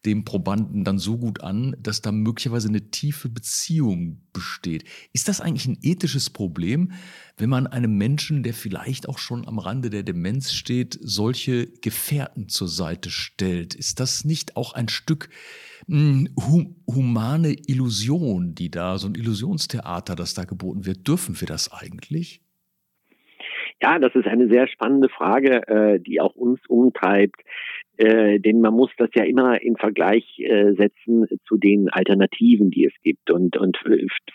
dem 0.06 0.24
Probanden 0.24 0.84
dann 0.84 1.00
so 1.00 1.18
gut 1.18 1.42
an, 1.42 1.76
dass 1.80 2.02
da 2.02 2.12
möglicherweise 2.12 2.70
eine 2.70 2.92
tiefe 2.92 3.30
Beziehung 3.30 4.22
besteht. 4.34 4.86
Ist 5.14 5.28
das 5.28 5.42
eigentlich 5.42 5.68
ein 5.68 5.80
ethisches 5.82 6.30
Problem, 6.30 6.92
wenn 7.38 7.50
man 7.50 7.68
einem 7.68 7.98
Menschen, 7.98 8.44
der 8.44 8.54
vielleicht 8.54 9.10
auch 9.10 9.18
schon 9.18 9.48
am 9.48 9.60
Rande 9.60 9.90
der 9.90 10.04
Demenz 10.04 10.54
steht, 10.54 10.98
solche 11.02 11.68
Gefährten 11.68 12.48
zur 12.48 12.68
Seite 12.68 13.10
stellt? 13.10 13.76
Ist 13.76 14.00
das 14.00 14.24
nicht 14.24 14.56
auch 14.56 14.74
ein 14.74 14.88
Stück 14.88 15.30
mh, 15.88 16.30
hm, 16.40 16.76
humane 16.88 17.54
Illusion, 17.68 18.56
die 18.56 18.72
da, 18.72 18.98
so 18.98 19.08
ein 19.08 19.16
Illusionstheater, 19.16 20.16
das 20.16 20.34
da 20.34 20.46
geboten 20.46 20.86
wird? 20.86 21.08
Dürfen 21.08 21.40
wir 21.40 21.48
das 21.48 21.72
eigentlich? 21.72 22.42
Ja, 23.82 24.00
das 24.00 24.16
ist 24.16 24.26
eine 24.26 24.48
sehr 24.48 24.68
spannende 24.68 25.08
Frage, 25.10 25.68
äh, 25.68 26.00
die 26.00 26.20
auch 26.20 26.36
uns 26.36 26.60
umtreibt. 26.68 27.42
Äh, 27.98 28.40
denn 28.40 28.62
man 28.62 28.74
muss 28.74 28.92
das 28.98 29.10
ja 29.16 29.24
immer 29.24 29.62
in 29.62 29.76
Vergleich 29.76 30.24
äh, 30.40 30.74
setzen 30.74 31.28
zu 31.48 31.58
den 31.58 31.90
Alternativen, 31.90 32.70
die 32.70 32.86
es 32.86 32.94
gibt. 33.04 33.32
Und, 33.32 33.58
und 33.58 33.78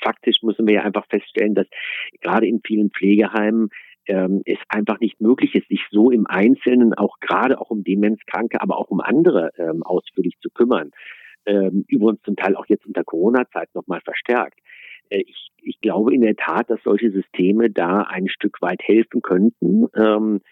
faktisch 0.02 0.42
müssen 0.42 0.66
wir 0.66 0.74
ja 0.74 0.82
einfach 0.82 1.06
feststellen, 1.08 1.54
dass 1.54 1.66
gerade 2.20 2.46
in 2.46 2.60
vielen 2.64 2.90
Pflegeheimen 2.90 3.70
ähm, 4.06 4.42
es 4.44 4.58
einfach 4.68 4.98
nicht 5.00 5.20
möglich 5.20 5.54
ist, 5.54 5.68
sich 5.68 5.84
so 5.90 6.10
im 6.10 6.26
Einzelnen 6.26 6.92
auch 6.94 7.20
gerade 7.20 7.60
auch 7.60 7.70
um 7.70 7.84
Demenzkranke, 7.84 8.60
aber 8.60 8.78
auch 8.78 8.90
um 8.90 9.00
andere 9.00 9.52
ähm, 9.56 9.82
ausführlich 9.84 10.34
zu 10.40 10.50
kümmern. 10.50 10.90
Ähm, 11.46 11.84
übrigens 11.88 12.22
zum 12.22 12.36
Teil 12.36 12.56
auch 12.56 12.66
jetzt 12.66 12.86
unter 12.86 13.04
Corona-Zeit 13.04 13.68
nochmal 13.74 14.00
verstärkt. 14.00 14.58
Äh, 15.08 15.22
ich, 15.26 15.50
ich 15.62 15.80
glaube 15.80 16.14
in 16.14 16.22
der 16.22 16.36
Tat, 16.36 16.68
dass 16.68 16.82
solche 16.82 17.12
Systeme 17.12 17.70
da 17.70 18.02
ein 18.02 18.28
Stück 18.28 18.60
weit 18.60 18.82
helfen 18.82 19.22
könnten. 19.22 19.86
Ähm, 19.96 20.40
äh, 20.40 20.48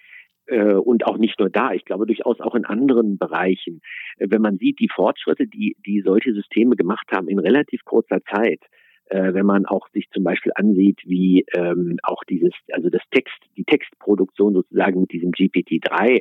und 0.58 1.06
auch 1.06 1.18
nicht 1.18 1.38
nur 1.38 1.50
da, 1.50 1.72
ich 1.72 1.84
glaube 1.84 2.06
durchaus 2.06 2.40
auch 2.40 2.54
in 2.54 2.64
anderen 2.64 3.18
Bereichen. 3.18 3.80
Äh, 4.18 4.26
wenn 4.30 4.42
man 4.42 4.58
sieht, 4.58 4.80
die 4.80 4.88
Fortschritte, 4.92 5.46
die, 5.46 5.76
die 5.86 6.02
solche 6.04 6.32
Systeme 6.32 6.76
gemacht 6.76 7.06
haben 7.12 7.28
in 7.28 7.38
relativ 7.38 7.84
kurzer 7.84 8.20
Zeit, 8.24 8.60
äh, 9.06 9.34
wenn 9.34 9.46
man 9.46 9.66
auch 9.66 9.88
sich 9.88 10.08
zum 10.10 10.24
Beispiel 10.24 10.52
ansieht, 10.54 11.00
wie 11.04 11.44
ähm, 11.54 11.98
auch 12.02 12.22
dieses, 12.28 12.52
also 12.72 12.90
das 12.90 13.02
Text, 13.10 13.38
die 13.56 13.64
Textproduktion 13.64 14.54
sozusagen 14.54 15.00
mit 15.00 15.12
diesem 15.12 15.32
GPT-3 15.32 16.20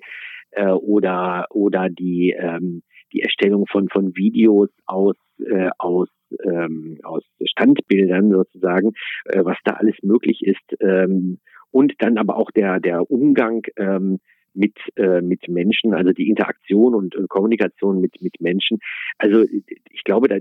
äh, 0.52 0.72
oder 0.72 1.46
oder 1.52 1.90
die 1.90 2.36
ähm, 2.38 2.82
die 3.14 3.22
Erstellung 3.22 3.66
von 3.68 3.90
von 3.90 4.16
Videos 4.16 4.70
aus 4.86 5.16
äh, 5.40 5.70
aus 5.78 6.10
ähm, 6.44 7.00
aus 7.04 7.24
Standbildern 7.44 8.32
sozusagen, 8.32 8.94
äh, 9.26 9.44
was 9.44 9.58
da 9.66 9.74
alles 9.74 9.96
möglich 10.02 10.42
ist 10.44 10.82
ähm, 10.82 11.40
und 11.72 11.94
dann 12.00 12.18
aber 12.18 12.38
auch 12.38 12.52
der 12.52 12.80
der 12.80 13.10
Umgang 13.10 13.64
ähm, 13.78 14.20
mit, 14.54 14.76
äh, 14.96 15.22
mit 15.22 15.48
Menschen, 15.48 15.94
also 15.94 16.12
die 16.12 16.30
Interaktion 16.30 16.96
und, 16.96 17.16
und 17.16 17.30
Kommunikation 17.30 18.02
mit, 18.02 18.22
mit 18.22 18.40
Menschen. 18.42 18.80
Also 19.18 19.46
ich 19.92 20.04
glaube, 20.04 20.28
da, 20.28 20.38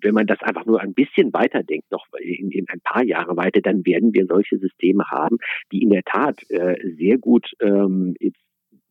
wenn 0.00 0.14
man 0.14 0.26
das 0.26 0.40
einfach 0.42 0.66
nur 0.66 0.80
ein 0.80 0.94
bisschen 0.94 1.32
weiterdenkt, 1.32 1.90
noch 1.90 2.06
in, 2.20 2.50
in 2.50 2.68
ein 2.68 2.80
paar 2.80 3.04
Jahre 3.04 3.36
weiter, 3.36 3.60
dann 3.60 3.84
werden 3.86 4.14
wir 4.14 4.26
solche 4.26 4.58
Systeme 4.58 5.04
haben, 5.10 5.38
die 5.72 5.82
in 5.82 5.90
der 5.90 6.04
Tat 6.04 6.38
äh, 6.50 6.76
sehr 6.96 7.18
gut 7.18 7.52
ähm, 7.60 8.14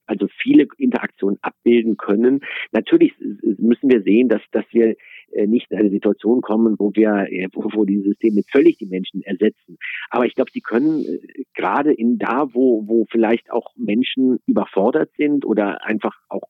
also 0.08 0.27
viele 0.38 0.68
Interaktionen 0.77 1.39
abbilden 1.42 1.98
können. 1.98 2.42
Natürlich 2.72 3.13
müssen 3.20 3.89
wir 3.89 4.04
sehen, 4.04 4.30
dass, 4.30 4.42
dass 4.51 4.65
wir 4.72 4.96
nicht 5.46 5.72
in 5.72 5.80
eine 5.80 5.89
Situation 5.89 6.42
kommen, 6.42 6.75
wo 6.80 6.92
wir, 6.94 7.27
äh, 7.30 7.48
wo, 7.54 7.70
wo 7.74 7.86
die 7.86 8.01
Systeme 8.01 8.42
völlig 8.51 8.77
die 8.77 8.86
Menschen 8.86 9.22
ersetzen. 9.22 9.77
Aber 10.10 10.25
ich 10.25 10.36
glaube, 10.36 10.51
sie 10.54 10.62
können 10.62 11.04
äh, 11.06 11.44
gerade 11.54 11.94
in 11.94 12.18
da, 12.18 12.48
wo, 12.54 12.88
wo 12.88 13.06
vielleicht 13.10 13.51
auch 13.51 13.72
Menschen 13.75 14.39
überfordert 14.48 15.12
sind 15.18 15.46
oder 15.46 15.86
einfach 15.86 16.18
auch 16.30 16.44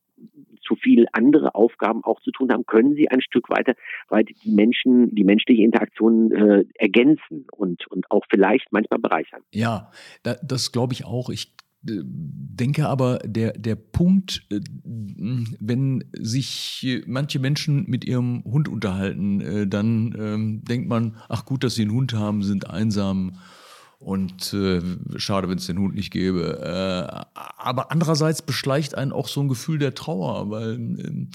zu 0.65 0.75
viel 0.75 1.05
andere 1.11 1.55
Aufgaben 1.55 2.03
auch 2.03 2.19
zu 2.21 2.31
tun 2.31 2.51
haben, 2.51 2.65
können 2.65 2.95
sie 2.95 3.09
ein 3.09 3.21
Stück 3.21 3.49
weiter 3.49 3.75
weit 4.09 4.29
die 4.43 4.51
Menschen, 4.51 5.13
die 5.13 5.23
menschliche 5.23 5.61
Interaktion 5.61 6.31
äh, 6.31 6.65
ergänzen 6.75 7.45
und, 7.51 7.85
und 7.87 8.09
auch 8.09 8.25
vielleicht 8.29 8.71
manchmal 8.71 8.99
bereichern. 8.99 9.41
Ja, 9.53 9.91
das 10.23 10.71
glaube 10.71 10.93
ich 10.93 11.05
auch. 11.05 11.29
Ich 11.29 11.53
denke 11.85 12.87
aber, 12.87 13.19
der, 13.19 13.53
der 13.53 13.75
Punkt, 13.75 14.45
äh, 14.49 14.59
wenn 15.59 16.03
sich 16.17 17.03
manche 17.05 17.39
Menschen 17.39 17.85
mit 17.87 18.05
ihrem 18.05 18.43
Hund 18.43 18.67
unterhalten, 18.67 19.41
äh, 19.41 19.67
dann 19.67 20.15
ähm, 20.17 20.63
denkt 20.63 20.87
man, 20.89 21.17
ach 21.29 21.45
gut, 21.45 21.63
dass 21.63 21.75
sie 21.75 21.83
einen 21.83 21.91
Hund 21.91 22.13
haben, 22.13 22.43
sind 22.43 22.69
einsam 22.69 23.37
und 23.99 24.53
äh, 24.53 24.81
schade, 25.17 25.49
wenn 25.49 25.57
es 25.57 25.67
den 25.67 25.79
Hund 25.79 25.95
nicht 25.95 26.11
gäbe. 26.11 26.59
Äh, 26.61 27.39
aber 27.57 27.91
andererseits 27.91 28.41
beschleicht 28.41 28.95
einen 28.95 29.11
auch 29.11 29.27
so 29.27 29.41
ein 29.41 29.47
Gefühl 29.47 29.79
der 29.79 29.95
Trauer, 29.95 30.49
weil 30.49 30.79
äh, 30.99 31.27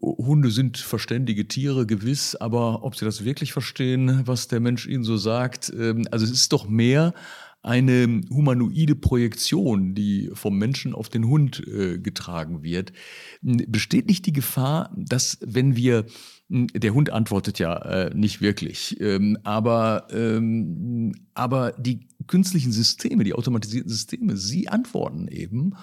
Hunde 0.00 0.50
sind 0.50 0.78
verständige 0.78 1.48
Tiere, 1.48 1.86
gewiss, 1.86 2.34
aber 2.34 2.82
ob 2.82 2.96
sie 2.96 3.04
das 3.04 3.24
wirklich 3.24 3.52
verstehen, 3.52 4.22
was 4.24 4.48
der 4.48 4.60
Mensch 4.60 4.86
ihnen 4.86 5.04
so 5.04 5.16
sagt, 5.16 5.70
äh, 5.70 6.02
also 6.10 6.24
es 6.24 6.32
ist 6.32 6.52
doch 6.52 6.66
mehr 6.68 7.14
eine 7.62 8.22
humanoide 8.30 8.96
Projektion, 8.96 9.94
die 9.94 10.30
vom 10.34 10.58
Menschen 10.58 10.94
auf 10.94 11.08
den 11.08 11.28
Hund 11.28 11.62
äh, 11.66 11.98
getragen 11.98 12.62
wird. 12.62 12.92
Besteht 13.40 14.06
nicht 14.08 14.26
die 14.26 14.32
Gefahr, 14.32 14.92
dass 14.96 15.38
wenn 15.40 15.76
wir 15.76 16.06
der 16.52 16.92
Hund 16.92 17.10
antwortet 17.10 17.58
ja 17.58 17.76
äh, 17.76 18.14
nicht 18.14 18.40
wirklich. 18.40 19.00
Ähm, 19.00 19.38
aber, 19.42 20.08
ähm, 20.10 21.12
aber 21.34 21.72
die 21.72 22.08
künstlichen 22.26 22.72
Systeme, 22.72 23.24
die 23.24 23.32
automatisierten 23.32 23.90
Systeme, 23.90 24.36
sie 24.36 24.68
antworten 24.68 25.28
eben. 25.28 25.74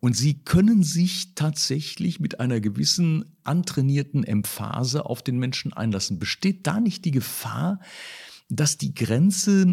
Und 0.00 0.16
sie 0.16 0.42
können 0.42 0.82
sich 0.82 1.34
tatsächlich 1.34 2.20
mit 2.20 2.40
einer 2.40 2.60
gewissen 2.60 3.36
antrainierten 3.42 4.24
Emphase 4.24 5.06
auf 5.06 5.22
den 5.22 5.38
Menschen 5.38 5.72
einlassen. 5.72 6.18
Besteht 6.18 6.66
da 6.66 6.80
nicht 6.80 7.04
die 7.04 7.10
Gefahr, 7.10 7.80
dass 8.50 8.76
die 8.76 8.94
Grenze, 8.94 9.64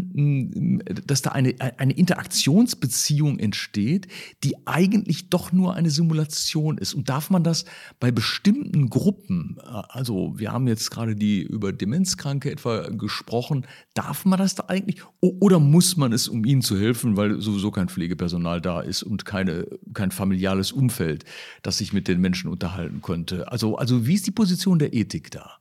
dass 1.05 1.21
da 1.21 1.31
eine, 1.31 1.55
eine 1.77 1.93
Interaktionsbeziehung 1.93 3.37
entsteht, 3.37 4.07
die 4.43 4.55
eigentlich 4.65 5.29
doch 5.29 5.51
nur 5.51 5.75
eine 5.75 5.89
Simulation 5.89 6.77
ist. 6.77 6.93
Und 6.93 7.09
darf 7.09 7.29
man 7.29 7.43
das 7.43 7.65
bei 7.99 8.11
bestimmten 8.11 8.89
Gruppen, 8.89 9.57
also 9.61 10.33
wir 10.37 10.51
haben 10.51 10.67
jetzt 10.67 10.89
gerade 10.89 11.15
die 11.15 11.41
über 11.41 11.73
Demenzkranke 11.73 12.49
etwa 12.49 12.89
gesprochen, 12.89 13.65
darf 13.93 14.23
man 14.23 14.39
das 14.39 14.55
da 14.55 14.65
eigentlich 14.67 15.01
oder 15.19 15.59
muss 15.59 15.97
man 15.97 16.13
es, 16.13 16.29
um 16.29 16.45
ihnen 16.45 16.61
zu 16.61 16.79
helfen, 16.79 17.17
weil 17.17 17.41
sowieso 17.41 17.71
kein 17.71 17.89
Pflegepersonal 17.89 18.61
da 18.61 18.79
ist 18.79 19.03
und 19.03 19.25
keine, 19.25 19.67
kein 19.93 20.11
familiales 20.11 20.71
Umfeld, 20.71 21.25
das 21.61 21.77
sich 21.77 21.91
mit 21.91 22.07
den 22.07 22.21
Menschen 22.21 22.49
unterhalten 22.49 23.01
könnte? 23.01 23.51
Also, 23.51 23.75
also 23.75 24.07
wie 24.07 24.13
ist 24.13 24.27
die 24.27 24.31
Position 24.31 24.79
der 24.79 24.93
Ethik 24.93 25.29
da? 25.31 25.60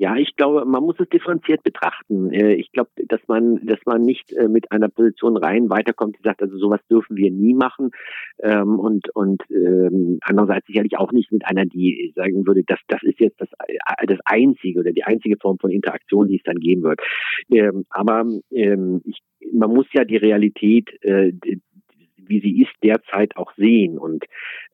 Ja, 0.00 0.16
ich 0.16 0.34
glaube, 0.34 0.64
man 0.64 0.82
muss 0.82 0.98
es 0.98 1.10
differenziert 1.10 1.62
betrachten. 1.62 2.32
Äh, 2.32 2.54
ich 2.54 2.72
glaube, 2.72 2.88
dass 3.06 3.20
man, 3.28 3.66
dass 3.66 3.80
man 3.84 4.00
nicht 4.00 4.32
äh, 4.32 4.48
mit 4.48 4.72
einer 4.72 4.88
Position 4.88 5.36
rein 5.36 5.68
weiterkommt, 5.68 6.16
die 6.16 6.22
sagt, 6.22 6.40
also 6.40 6.56
sowas 6.56 6.80
dürfen 6.90 7.18
wir 7.18 7.30
nie 7.30 7.52
machen. 7.52 7.90
Ähm, 8.38 8.78
und 8.78 9.14
und 9.14 9.42
ähm, 9.50 10.18
andererseits 10.22 10.66
sicherlich 10.68 10.96
auch 10.96 11.12
nicht 11.12 11.30
mit 11.32 11.44
einer, 11.44 11.66
die 11.66 12.14
sagen 12.16 12.46
würde, 12.46 12.62
dass 12.64 12.78
das 12.88 13.02
ist 13.02 13.20
jetzt 13.20 13.42
das, 13.42 13.50
äh, 13.68 14.06
das 14.06 14.20
einzige 14.24 14.80
oder 14.80 14.92
die 14.92 15.04
einzige 15.04 15.36
Form 15.36 15.58
von 15.58 15.70
Interaktion, 15.70 16.28
die 16.28 16.36
es 16.36 16.44
dann 16.44 16.60
geben 16.60 16.82
wird. 16.82 17.00
Ähm, 17.52 17.84
aber 17.90 18.24
ich, 18.50 19.18
man 19.52 19.70
muss 19.70 19.86
ja 19.92 20.04
die 20.04 20.16
Realität 20.16 20.88
wie 22.30 22.40
sie 22.40 22.62
ist, 22.62 22.72
derzeit 22.82 23.36
auch 23.36 23.52
sehen. 23.56 23.98
Und 23.98 24.24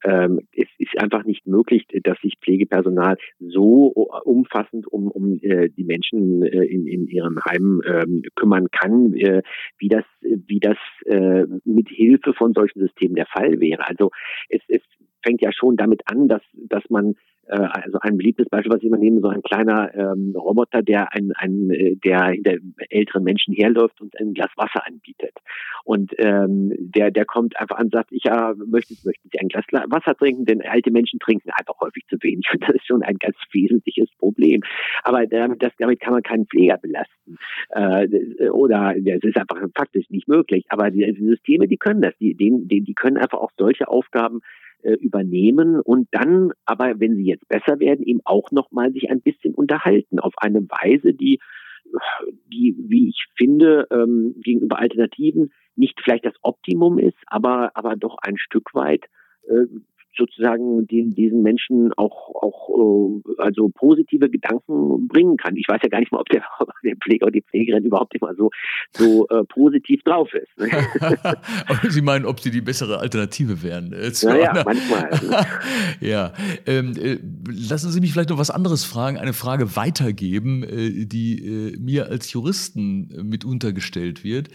ähm, 0.05 0.41
es 0.55 0.69
ist 0.79 0.97
einfach 1.03 1.25
nicht 1.25 1.47
möglich, 1.47 1.87
dass 2.05 2.19
sich 2.21 2.35
Pflegepersonal 2.41 3.17
so 3.41 3.87
umfassend 4.25 4.87
um, 4.87 5.11
um 5.11 5.41
äh, 5.43 5.69
die 5.71 5.85
Menschen 5.85 6.45
äh, 6.45 6.65
in, 6.65 6.87
in 6.87 7.09
ihren 7.09 7.39
Heimen 7.45 7.81
ähm, 7.87 8.23
kümmern 8.37 8.69
kann, 8.71 9.15
äh, 9.15 9.43
wie 9.79 9.89
das, 9.89 10.05
wie 10.21 10.61
das 10.61 10.79
äh, 11.07 11.45
mit 11.65 11.89
Hilfe 11.89 12.35
von 12.35 12.53
solchen 12.53 12.81
Systemen 12.81 13.17
der 13.17 13.27
Fall 13.27 13.59
wäre. 13.59 13.89
Also 13.89 14.11
es, 14.49 14.61
es 14.69 14.83
fängt 15.23 15.43
ja 15.43 15.53
schon 15.53 15.77
damit 15.77 16.03
an, 16.07 16.29
dass, 16.29 16.43
dass 16.55 16.83
man 16.89 17.15
äh, 17.49 17.57
also 17.57 17.99
ein 18.01 18.17
beliebtes 18.17 18.49
Beispiel, 18.49 18.73
was 18.73 18.81
ich 18.81 18.87
immer 18.87 18.99
nehme, 18.99 19.21
so 19.21 19.29
ein 19.29 19.43
kleiner 19.43 19.95
ähm, 19.95 20.35
Roboter, 20.37 20.83
der 20.83 21.13
ein, 21.13 21.33
ein 21.37 21.71
äh, 21.71 21.97
der 21.97 22.27
hinter 22.27 22.57
älteren 22.91 23.25
Menschen 23.25 23.55
herläuft 23.55 24.01
und 24.01 24.19
ein 24.21 24.35
Glas 24.35 24.51
Wasser 24.57 24.87
anbietet. 24.87 25.33
Und 25.85 26.13
ähm, 26.19 26.73
der, 26.79 27.11
der 27.11 27.25
kommt 27.25 27.59
einfach 27.61 27.77
an 27.77 27.87
und 27.87 27.93
sagt, 27.93 28.11
ich 28.11 28.25
ja, 28.25 28.55
möchten, 28.67 28.97
möchten 29.05 29.29
Sie 29.31 29.39
ein 29.39 29.49
Glas 29.49 29.65
Wasser 29.71 30.17
trinken, 30.17 30.45
denn 30.45 30.63
alte 30.63 30.91
Menschen 30.91 31.21
trinken 31.21 31.51
einfach 31.57 31.79
häufig 31.81 32.05
zu 32.09 32.17
wenig. 32.21 32.47
Und 32.53 32.63
das 32.63 32.75
ist 32.75 32.87
schon 32.87 33.03
ein 33.03 33.17
ganz 33.19 33.37
wesentliches 33.53 34.11
Problem. 34.19 34.63
Aber 35.05 35.27
damit, 35.27 35.63
das, 35.63 35.73
damit 35.79 36.01
kann 36.01 36.15
man 36.15 36.23
keinen 36.23 36.47
Pfleger 36.47 36.79
belasten. 36.79 37.39
Äh, 37.71 38.49
oder 38.51 38.95
es 38.97 39.23
ist 39.23 39.37
einfach 39.37 39.59
faktisch 39.77 40.11
nicht 40.11 40.27
möglich. 40.27 40.65
Aber 40.71 40.91
die, 40.91 41.13
die 41.13 41.27
Systeme, 41.27 41.69
die 41.69 41.77
können 41.77 42.03
das. 42.03 42.17
Die, 42.19 42.35
die, 42.35 42.81
die 42.81 42.95
können 42.95 43.19
einfach 43.19 43.39
auch 43.39 43.53
solche 43.57 43.87
Aufgaben 43.87 44.41
äh, 44.83 44.92
übernehmen 44.92 45.80
und 45.80 46.09
dann 46.12 46.52
aber, 46.64 47.00
wenn 47.00 47.16
sie 47.16 47.26
jetzt 47.26 47.49
besser 47.49 47.78
werden, 47.80 48.04
eben 48.04 48.21
auch 48.25 48.50
nochmal 48.50 48.92
sich 48.92 49.11
ein 49.11 49.21
bisschen 49.21 49.54
unterhalten 49.54 50.18
auf 50.18 50.35
eine 50.38 50.61
Weise, 50.62 51.14
die, 51.14 51.40
die, 52.52 52.76
wie 52.78 53.09
ich 53.09 53.26
finde, 53.37 53.87
ähm, 53.90 54.35
gegenüber 54.42 54.78
Alternativen 54.78 55.52
nicht 55.76 56.00
vielleicht 56.02 56.25
das 56.25 56.35
Optimum 56.42 56.99
ist, 56.99 57.18
aber, 57.26 57.71
aber 57.75 57.97
doch 57.97 58.16
ein 58.23 58.38
Stück 58.38 58.75
weit 58.75 59.04
äh, 59.49 59.66
sozusagen 60.17 60.87
den, 60.87 61.15
diesen 61.15 61.43
Menschen 61.43 61.93
auch, 61.95 62.35
auch 62.35 62.69
äh, 62.71 63.43
also 63.43 63.69
positive 63.69 64.31
Gedanken 64.31 65.09
bringen 65.09 65.37
kann. 65.37 65.57
Ich 65.57 65.67
weiß 65.69 65.81
ja 65.83 65.89
gar 65.89 66.01
nicht 66.01 66.13
mal, 66.13 66.21
ob 66.21 66.29
der, 66.29 66.43
der 66.85 66.97
Pfleger 66.97 67.27
oder 67.27 67.33
die 67.33 67.43
Pflegerin 67.43 67.85
überhaupt 67.85 68.15
immer 68.15 68.35
so, 68.35 68.51
so 68.93 69.27
äh, 69.29 69.45
positiv 69.45 70.03
drauf 70.03 70.33
ist. 70.35 70.59
Ne? 70.59 70.69
Aber 71.69 71.91
Sie 71.91 72.03
meinen, 72.03 72.25
ob 72.25 72.41
sie 72.41 72.51
die 72.51 72.61
bessere 72.61 72.99
Alternative 72.99 73.63
wären? 73.63 73.93
Äh, 73.93 74.13
naja, 74.23 74.51
einer... 74.51 74.65
manchmal. 74.65 75.11
ja. 76.01 76.33
Ähm, 76.67 76.95
äh, 77.01 77.19
lassen 77.51 77.91
Sie 77.91 78.01
mich 78.01 78.13
vielleicht 78.13 78.31
noch 78.31 78.39
was 78.39 78.51
anderes 78.51 78.85
fragen, 78.85 79.17
eine 79.19 79.33
Frage 79.33 79.77
weitergeben, 79.77 80.63
äh, 80.63 81.07
die 81.07 81.45
äh, 81.45 81.79
mir 81.79 82.09
als 82.09 82.33
Juristen 82.33 83.09
mit 83.29 83.45
untergestellt 83.45 84.25
wird. 84.25 84.49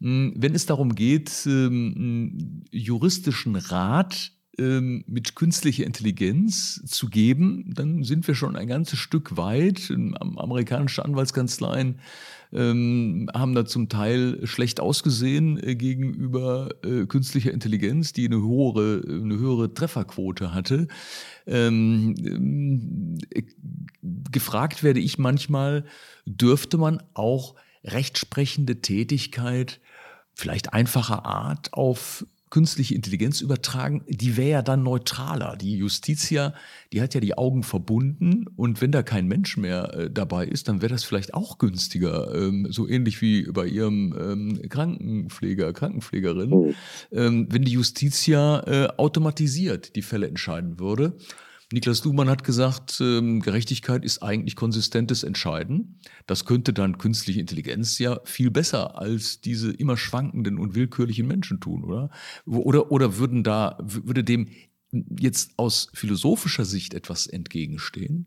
hm, 0.00 0.34
wenn 0.36 0.54
es 0.54 0.66
darum 0.66 0.94
geht, 0.94 1.46
ähm, 1.46 2.62
juristischen 2.70 3.56
Rat 3.56 4.35
mit 4.58 5.34
künstlicher 5.34 5.84
Intelligenz 5.84 6.82
zu 6.86 7.08
geben, 7.08 7.72
dann 7.74 8.02
sind 8.04 8.26
wir 8.26 8.34
schon 8.34 8.56
ein 8.56 8.68
ganzes 8.68 8.98
Stück 8.98 9.36
weit. 9.36 9.92
Amerikanische 10.18 11.04
Anwaltskanzleien 11.04 11.98
ähm, 12.52 13.28
haben 13.34 13.54
da 13.54 13.64
zum 13.64 13.88
Teil 13.88 14.46
schlecht 14.46 14.80
ausgesehen 14.80 15.62
äh, 15.62 15.74
gegenüber 15.74 16.70
äh, 16.84 17.06
künstlicher 17.06 17.52
Intelligenz, 17.52 18.12
die 18.12 18.26
eine 18.26 18.36
höhere, 18.36 19.02
eine 19.06 19.38
höhere 19.38 19.74
Trefferquote 19.74 20.54
hatte. 20.54 20.88
Ähm, 21.46 23.18
äh, 23.30 23.42
gefragt 24.30 24.82
werde 24.82 25.00
ich 25.00 25.18
manchmal, 25.18 25.84
dürfte 26.24 26.78
man 26.78 27.02
auch 27.14 27.54
rechtsprechende 27.84 28.80
Tätigkeit 28.80 29.80
vielleicht 30.34 30.72
einfacher 30.72 31.24
Art 31.24 31.72
auf 31.72 32.26
künstliche 32.50 32.94
Intelligenz 32.94 33.40
übertragen, 33.40 34.04
die 34.08 34.36
wäre 34.36 34.50
ja 34.50 34.62
dann 34.62 34.82
neutraler. 34.82 35.56
Die 35.56 35.76
Justitia, 35.76 36.54
die 36.92 37.02
hat 37.02 37.14
ja 37.14 37.20
die 37.20 37.36
Augen 37.36 37.62
verbunden 37.64 38.46
und 38.56 38.80
wenn 38.80 38.92
da 38.92 39.02
kein 39.02 39.26
Mensch 39.26 39.56
mehr 39.56 39.92
äh, 39.94 40.10
dabei 40.10 40.46
ist, 40.46 40.68
dann 40.68 40.80
wäre 40.80 40.92
das 40.92 41.04
vielleicht 41.04 41.34
auch 41.34 41.58
günstiger. 41.58 42.34
Ähm, 42.34 42.68
so 42.70 42.88
ähnlich 42.88 43.20
wie 43.20 43.50
bei 43.50 43.66
ihrem 43.66 44.14
ähm, 44.18 44.68
Krankenpfleger, 44.68 45.72
Krankenpflegerin, 45.72 46.50
mhm. 46.50 46.74
ähm, 47.12 47.48
wenn 47.50 47.62
die 47.62 47.72
Justitia 47.72 48.60
äh, 48.66 48.88
automatisiert 48.96 49.96
die 49.96 50.02
Fälle 50.02 50.28
entscheiden 50.28 50.78
würde. 50.78 51.14
Niklas 51.72 52.04
Luhmann 52.04 52.30
hat 52.30 52.44
gesagt, 52.44 53.00
ähm, 53.00 53.40
Gerechtigkeit 53.40 54.04
ist 54.04 54.22
eigentlich 54.22 54.54
konsistentes 54.54 55.24
Entscheiden. 55.24 55.98
Das 56.28 56.44
könnte 56.44 56.72
dann 56.72 56.98
künstliche 56.98 57.40
Intelligenz 57.40 57.98
ja 57.98 58.20
viel 58.24 58.52
besser 58.52 59.00
als 59.00 59.40
diese 59.40 59.72
immer 59.72 59.96
schwankenden 59.96 60.58
und 60.58 60.76
willkürlichen 60.76 61.26
Menschen 61.26 61.60
tun, 61.60 61.82
oder? 61.82 62.10
Oder, 62.46 62.92
oder 62.92 63.18
würden 63.18 63.42
da, 63.42 63.78
würde 63.80 64.22
dem 64.22 64.48
jetzt 64.92 65.58
aus 65.58 65.90
philosophischer 65.92 66.64
Sicht 66.64 66.94
etwas 66.94 67.26
entgegenstehen? 67.26 68.26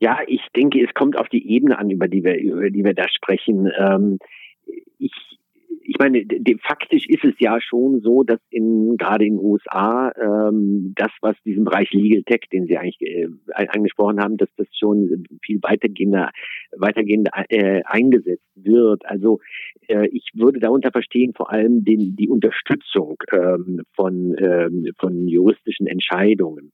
Ja, 0.00 0.18
ich 0.26 0.42
denke, 0.56 0.84
es 0.84 0.92
kommt 0.94 1.16
auf 1.16 1.28
die 1.28 1.48
Ebene 1.48 1.78
an, 1.78 1.88
über 1.88 2.08
die 2.08 2.24
wir, 2.24 2.36
über 2.36 2.68
die 2.68 2.84
wir 2.84 2.94
da 2.94 3.04
sprechen. 3.08 3.70
Ähm, 3.78 4.18
ich 4.98 5.12
ich 5.86 5.96
meine, 5.98 6.24
de, 6.24 6.58
faktisch 6.58 7.06
ist 7.08 7.24
es 7.24 7.34
ja 7.38 7.60
schon 7.60 8.00
so, 8.00 8.22
dass 8.22 8.40
in 8.50 8.96
gerade 8.96 9.24
in 9.26 9.36
den 9.36 9.44
USA 9.44 10.12
ähm, 10.20 10.92
das, 10.96 11.10
was 11.20 11.36
diesen 11.44 11.64
Bereich 11.64 11.92
Legal 11.92 12.22
Tech, 12.24 12.48
den 12.52 12.66
Sie 12.66 12.76
eigentlich 12.76 13.00
äh, 13.02 13.28
angesprochen 13.68 14.20
haben, 14.20 14.36
dass 14.36 14.48
das 14.56 14.66
schon 14.78 15.24
viel 15.42 15.60
weitergehender, 15.62 16.30
weitergehend 16.76 17.28
äh, 17.48 17.82
eingesetzt 17.84 18.48
wird. 18.54 19.04
Also 19.06 19.40
äh, 19.88 20.08
ich 20.08 20.30
würde 20.34 20.58
darunter 20.58 20.90
verstehen 20.90 21.32
vor 21.36 21.52
allem 21.52 21.84
den, 21.84 22.16
die 22.16 22.28
Unterstützung 22.28 23.16
ähm, 23.32 23.82
von, 23.94 24.34
ähm, 24.38 24.90
von 24.98 25.28
juristischen 25.28 25.86
Entscheidungen 25.86 26.72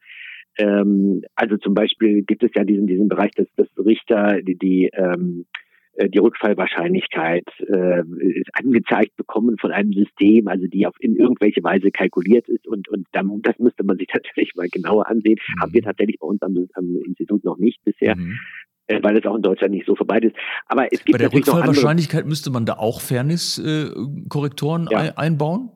ähm, 0.58 1.22
also 1.36 1.56
zum 1.58 1.74
Beispiel 1.74 2.22
gibt 2.22 2.42
es 2.42 2.50
ja 2.56 2.64
diesen 2.64 2.88
diesen 2.88 3.08
Bereich, 3.08 3.30
dass, 3.36 3.46
dass 3.56 3.68
Richter 3.78 4.42
die, 4.42 4.58
die 4.58 4.90
ähm, 4.92 5.46
äh, 5.52 5.60
die 6.08 6.18
Rückfallwahrscheinlichkeit 6.18 7.44
äh, 7.60 8.00
ist 8.00 8.50
angezeigt 8.52 9.16
bekommen 9.16 9.56
von 9.58 9.72
einem 9.72 9.92
System, 9.92 10.48
also 10.48 10.66
die 10.66 10.86
auf 10.86 10.94
in 11.00 11.16
irgendwelche 11.16 11.62
Weise 11.62 11.90
kalkuliert 11.90 12.48
ist 12.48 12.66
und 12.66 12.88
und 12.88 13.06
dann, 13.12 13.42
das 13.42 13.58
müsste 13.58 13.84
man 13.84 13.98
sich 13.98 14.08
natürlich 14.14 14.54
mal 14.54 14.68
genauer 14.68 15.08
ansehen. 15.08 15.38
Mhm. 15.38 15.62
Haben 15.62 15.74
wir 15.74 15.82
tatsächlich 15.82 16.18
bei 16.18 16.26
uns 16.26 16.42
am, 16.42 16.56
am 16.74 16.96
Institut 17.04 17.44
noch 17.44 17.58
nicht 17.58 17.82
bisher. 17.84 18.16
Mhm 18.16 18.38
äh, 18.86 19.00
weil 19.02 19.16
es 19.16 19.24
auch 19.24 19.36
in 19.36 19.42
Deutschland 19.42 19.72
nicht 19.72 19.86
so 19.86 19.94
vorbei 19.94 20.18
ist. 20.18 20.34
Aber 20.66 20.92
es 20.92 21.04
gibt 21.04 21.12
Bei 21.12 21.18
der 21.18 21.32
Rückfallwahrscheinlichkeit 21.32 22.26
müsste 22.26 22.50
man 22.50 22.66
da 22.66 22.74
auch 22.74 23.00
Fairness-Korrektoren 23.00 24.88
äh, 24.88 24.92
ja. 24.92 25.12
einbauen? 25.16 25.70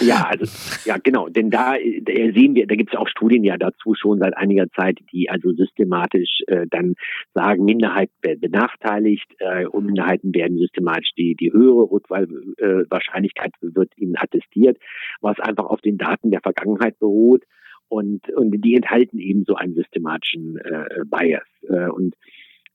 Ja, 0.00 0.26
also 0.28 0.46
ja 0.84 0.96
genau, 0.98 1.28
denn 1.28 1.50
da, 1.50 1.74
da 1.74 2.12
sehen 2.12 2.54
wir, 2.54 2.66
da 2.66 2.74
gibt 2.74 2.92
es 2.92 2.98
auch 2.98 3.08
Studien 3.08 3.44
ja 3.44 3.56
dazu 3.56 3.94
schon 3.94 4.18
seit 4.18 4.36
einiger 4.36 4.68
Zeit, 4.70 4.98
die 5.12 5.30
also 5.30 5.52
systematisch 5.52 6.40
äh, 6.46 6.66
dann 6.70 6.94
sagen, 7.34 7.64
Minderheiten 7.64 8.14
werden 8.22 8.40
benachteiligt 8.40 9.30
äh, 9.38 9.66
und 9.66 9.86
Minderheiten 9.86 10.34
werden 10.34 10.58
systematisch 10.58 11.10
die 11.16 11.34
die 11.34 11.52
höhere 11.52 11.90
Rückwahlwahrscheinlichkeit 11.90 13.52
äh, 13.62 13.74
wird 13.74 13.92
ihnen 13.96 14.16
attestiert, 14.16 14.78
was 15.20 15.38
einfach 15.40 15.66
auf 15.66 15.80
den 15.80 15.98
Daten 15.98 16.30
der 16.30 16.40
Vergangenheit 16.40 16.98
beruht. 16.98 17.44
Und 17.88 18.28
und 18.30 18.52
die 18.52 18.76
enthalten 18.76 19.18
eben 19.18 19.44
so 19.44 19.54
einen 19.54 19.74
systematischen 19.74 20.58
äh, 20.58 21.04
Bias. 21.06 21.42
Äh, 21.68 21.88
und 21.88 22.14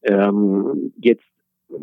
ähm, 0.03 0.93
jetzt 0.97 1.23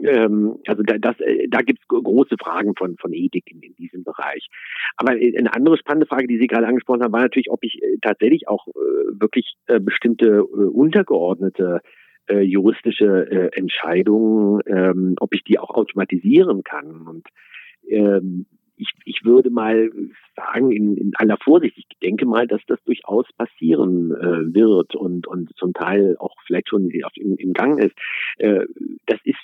ähm, 0.05 0.59
also 0.67 0.83
da, 0.83 0.99
das, 0.99 1.19
äh, 1.21 1.49
da 1.49 1.61
gibt 1.61 1.81
es 1.81 1.89
große 1.89 2.37
Fragen 2.39 2.75
von, 2.77 2.97
von 2.97 3.13
Ethik 3.13 3.51
in, 3.51 3.61
in 3.61 3.75
diesem 3.77 4.05
Bereich. 4.05 4.49
Aber 4.97 5.21
äh, 5.21 5.37
eine 5.37 5.55
andere 5.55 5.77
spannende 5.79 6.07
Frage, 6.07 6.27
die 6.27 6.39
Sie 6.39 6.47
gerade 6.47 6.67
angesprochen 6.67 7.03
haben, 7.03 7.13
war 7.13 7.23
natürlich, 7.23 7.51
ob 7.51 7.65
ich 7.65 7.83
äh, 7.83 7.99
tatsächlich 8.01 8.49
auch 8.49 8.67
äh, 8.69 9.21
wirklich 9.21 9.55
äh, 9.67 9.81
bestimmte 9.81 10.27
äh, 10.27 10.41
untergeordnete 10.41 11.81
juristische 12.31 13.51
Entscheidungen, 13.53 14.61
ähm, 14.67 15.17
ob 15.19 15.35
ich 15.35 15.43
die 15.43 15.59
auch 15.59 15.71
automatisieren 15.71 16.63
kann. 16.63 17.05
Und 17.09 17.27
ähm, 17.89 18.47
ich, 18.83 18.91
ich 19.05 19.25
würde 19.25 19.51
mal 19.51 19.91
sagen, 20.37 20.73
in, 20.73 20.97
in 20.97 21.13
aller 21.17 21.37
Vorsicht, 21.43 21.77
ich 21.77 21.87
denke 22.03 22.27
mal, 22.27 22.47
dass 22.47 22.61
das 22.67 22.83
durchaus 22.85 23.27
passieren 23.37 24.13
äh, 24.13 24.55
wird 24.55 24.95
und, 24.95 25.27
und 25.27 25.51
zum 25.57 25.73
Teil 25.73 26.17
auch 26.19 26.35
vielleicht 26.47 26.69
schon 26.69 26.91
im, 26.91 27.37
im 27.37 27.53
Gang 27.53 27.83
ist. 27.83 27.95
Äh, 28.39 28.67
das 29.07 29.21
ist 29.25 29.39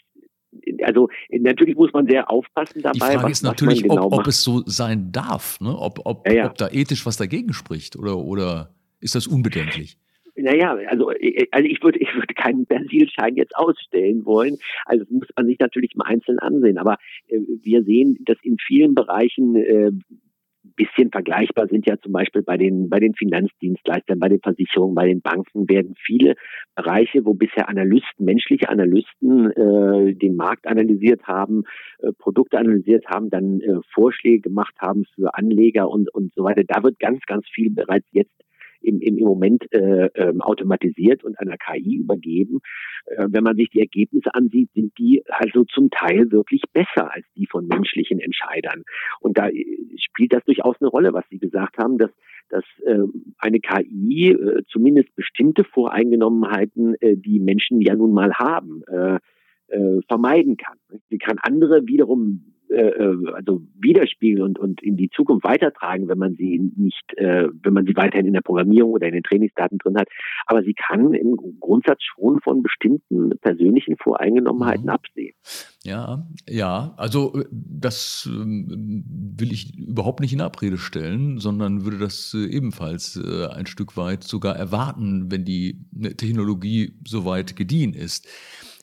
also 0.83 1.09
natürlich 1.31 1.77
muss 1.77 1.92
man 1.92 2.07
sehr 2.07 2.31
aufpassen 2.31 2.83
dabei. 2.83 2.92
Die 2.94 3.01
Frage 3.01 3.23
was, 3.25 3.33
ist 3.33 3.42
natürlich, 3.42 3.83
genau 3.83 4.07
ob, 4.07 4.14
ob 4.14 4.27
es 4.27 4.42
so 4.42 4.62
sein 4.66 5.11
darf, 5.12 5.61
ne? 5.61 5.77
ob, 5.77 6.01
ob, 6.05 6.27
ja, 6.27 6.35
ja. 6.35 6.47
ob 6.47 6.57
da 6.57 6.68
ethisch 6.68 7.07
was 7.07 7.16
dagegen 7.16 7.53
spricht 7.53 7.97
oder, 7.97 8.18
oder 8.18 8.75
ist 9.01 9.14
das 9.14 9.27
unbedenklich? 9.27 9.99
Naja, 10.40 10.77
also, 10.88 11.09
also 11.51 11.68
ich 11.68 11.83
würde 11.83 11.99
ich 11.99 12.14
würde 12.14 12.33
keinen 12.35 12.64
Persilschein 12.64 13.35
jetzt 13.35 13.57
ausstellen 13.57 14.25
wollen. 14.25 14.57
Also 14.85 15.05
das 15.05 15.11
muss 15.11 15.29
man 15.37 15.47
sich 15.47 15.59
natürlich 15.59 15.97
mal 15.97 16.05
einzeln 16.05 16.38
ansehen. 16.38 16.79
Aber 16.79 16.97
äh, 17.27 17.40
wir 17.62 17.83
sehen, 17.83 18.18
dass 18.25 18.37
in 18.42 18.57
vielen 18.64 18.94
Bereichen 18.94 19.57
äh, 19.57 19.90
bisschen 20.62 21.11
vergleichbar 21.11 21.68
sind 21.68 21.87
ja 21.87 21.99
zum 21.99 22.12
Beispiel 22.12 22.42
bei 22.42 22.57
den, 22.57 22.88
bei 22.88 23.01
den 23.01 23.14
Finanzdienstleistern, 23.14 24.18
bei 24.18 24.29
den 24.29 24.40
Versicherungen, 24.40 24.94
bei 24.94 25.07
den 25.07 25.21
Banken 25.21 25.68
werden 25.68 25.94
viele 26.05 26.35
Bereiche, 26.75 27.25
wo 27.25 27.35
bisher 27.35 27.68
Analysten, 27.68 28.25
menschliche 28.25 28.68
Analysten 28.68 29.51
äh, 29.51 30.14
den 30.14 30.37
Markt 30.37 30.66
analysiert 30.66 31.23
haben, 31.25 31.64
äh, 32.01 32.12
Produkte 32.12 32.59
analysiert 32.59 33.07
haben, 33.07 33.31
dann 33.31 33.61
äh, 33.61 33.81
Vorschläge 33.92 34.40
gemacht 34.40 34.75
haben 34.79 35.05
für 35.14 35.35
Anleger 35.35 35.88
und, 35.88 36.12
und 36.14 36.33
so 36.35 36.44
weiter. 36.44 36.62
Da 36.66 36.83
wird 36.83 36.99
ganz, 36.99 37.21
ganz 37.27 37.47
viel 37.49 37.71
bereits 37.71 38.07
jetzt 38.12 38.33
im, 38.81 39.01
im, 39.01 39.19
im 39.19 39.25
Moment 39.25 39.71
äh, 39.73 40.07
ähm, 40.14 40.41
automatisiert 40.41 41.25
und 41.25 41.38
einer 41.38 41.57
KI 41.57 41.97
übergeben. 41.97 42.61
Äh, 43.07 43.27
wenn 43.31 43.45
man 43.45 43.57
sich 43.57 43.71
die 43.71 43.81
Ergebnisse 43.81 44.35
ansieht, 44.35 44.71
sind 44.75 44.97
die 44.99 45.23
also 45.29 45.64
zum 45.64 45.91
Teil 45.91 46.31
wirklich 46.31 46.62
besser 46.73 47.12
als 47.12 47.27
die 47.37 47.47
von 47.47 47.67
menschlichen 47.67 48.21
Entscheidern. 48.21 48.83
Und 49.21 49.38
da 49.38 49.49
äh, 49.49 49.64
spielt 49.97 50.33
das 50.33 50.45
durchaus 50.45 50.77
eine 50.81 50.88
Rolle, 50.88 51.12
was 51.12 51.25
Sie 51.31 51.38
gesagt 51.38 51.79
haben, 51.79 51.99
dass, 51.99 52.11
dass 52.49 52.64
äh, 52.85 52.99
eine 53.38 53.61
KI 53.61 54.31
äh, 54.31 54.62
zumindest 54.69 55.14
bestimmte 55.17 55.64
Voreingenommenheiten, 55.64 56.95
äh, 57.01 57.17
die 57.17 57.41
Menschen 57.41 57.81
ja 57.81 57.95
nun 57.95 58.12
mal 58.12 58.35
haben, 58.35 58.83
äh, 58.87 59.19
äh, 59.69 60.01
vermeiden 60.09 60.57
kann. 60.57 60.79
Sie 61.11 61.19
kann 61.19 61.38
andere 61.43 61.87
wiederum 61.87 62.55
äh, 62.70 62.88
äh, 62.88 63.33
also 63.35 63.62
widerspiegeln 63.81 64.42
und, 64.42 64.59
und 64.59 64.83
in 64.83 64.96
die 64.96 65.09
Zukunft 65.11 65.44
weitertragen, 65.44 66.09
wenn 66.09 66.18
man 66.18 66.35
sie 66.35 66.72
nicht, 66.76 67.04
äh, 67.16 67.48
wenn 67.62 67.72
man 67.72 67.87
sie 67.87 67.96
weiterhin 67.96 68.26
in 68.26 68.35
der 68.35 68.42
Programmierung 68.42 68.92
oder 68.92 69.07
in 69.07 69.14
den 69.14 69.22
Trainingsdaten 69.22 69.78
drin 69.78 69.96
hat. 69.96 70.09
Aber 70.46 70.62
sie 70.62 70.74
kann 70.74 71.14
im 71.14 71.37
Grundsatz 71.61 72.02
schon 72.02 72.40
von 72.40 72.62
bestimmten 72.62 73.31
persönlichen 73.40 73.96
Voreingenommenheiten 73.96 74.85
mhm. 74.85 74.90
absehen. 74.90 75.35
Ja, 75.85 76.26
ja, 76.48 76.94
also 76.96 77.35
äh, 77.35 77.44
das 77.50 78.28
ähm, 78.31 79.04
will 79.38 79.52
ich 79.52 79.78
überhaupt 79.78 80.20
nicht 80.20 80.33
in 80.33 80.40
Abrede 80.40 80.76
stellen, 80.76 81.38
sondern 81.38 81.85
würde 81.85 81.98
das 81.98 82.35
ebenfalls 82.35 83.18
ein 83.52 83.66
Stück 83.66 83.96
weit 83.96 84.24
sogar 84.24 84.57
erwarten, 84.57 85.31
wenn 85.31 85.44
die 85.44 85.81
Technologie 86.16 86.92
soweit 87.07 87.57
gediehen 87.57 87.94
ist. 87.94 88.28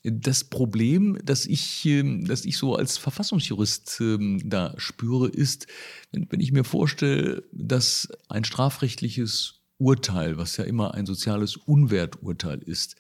Das 0.08 0.44
Problem, 0.44 1.18
das 1.24 1.48
ich, 1.48 1.84
ähm, 1.86 2.26
das 2.26 2.46
ich 2.46 2.58
so 2.58 2.76
als 2.76 3.00
Verfassungsjurist 3.00 3.98
ähm, 4.02 4.39
da 4.46 4.76
spüre, 4.78 5.28
ist, 5.28 5.65
wenn 6.12 6.39
ich 6.39 6.52
mir 6.52 6.63
vorstelle, 6.63 7.44
dass 7.52 8.10
ein 8.30 8.44
strafrechtliches 8.44 9.62
Urteil, 9.80 10.38
was 10.38 10.58
ja 10.58 10.63
immer 10.63 10.94
ein 10.94 11.08
soziales 11.08 11.58
Unwerturteil 11.58 12.60
ist, 12.60 12.96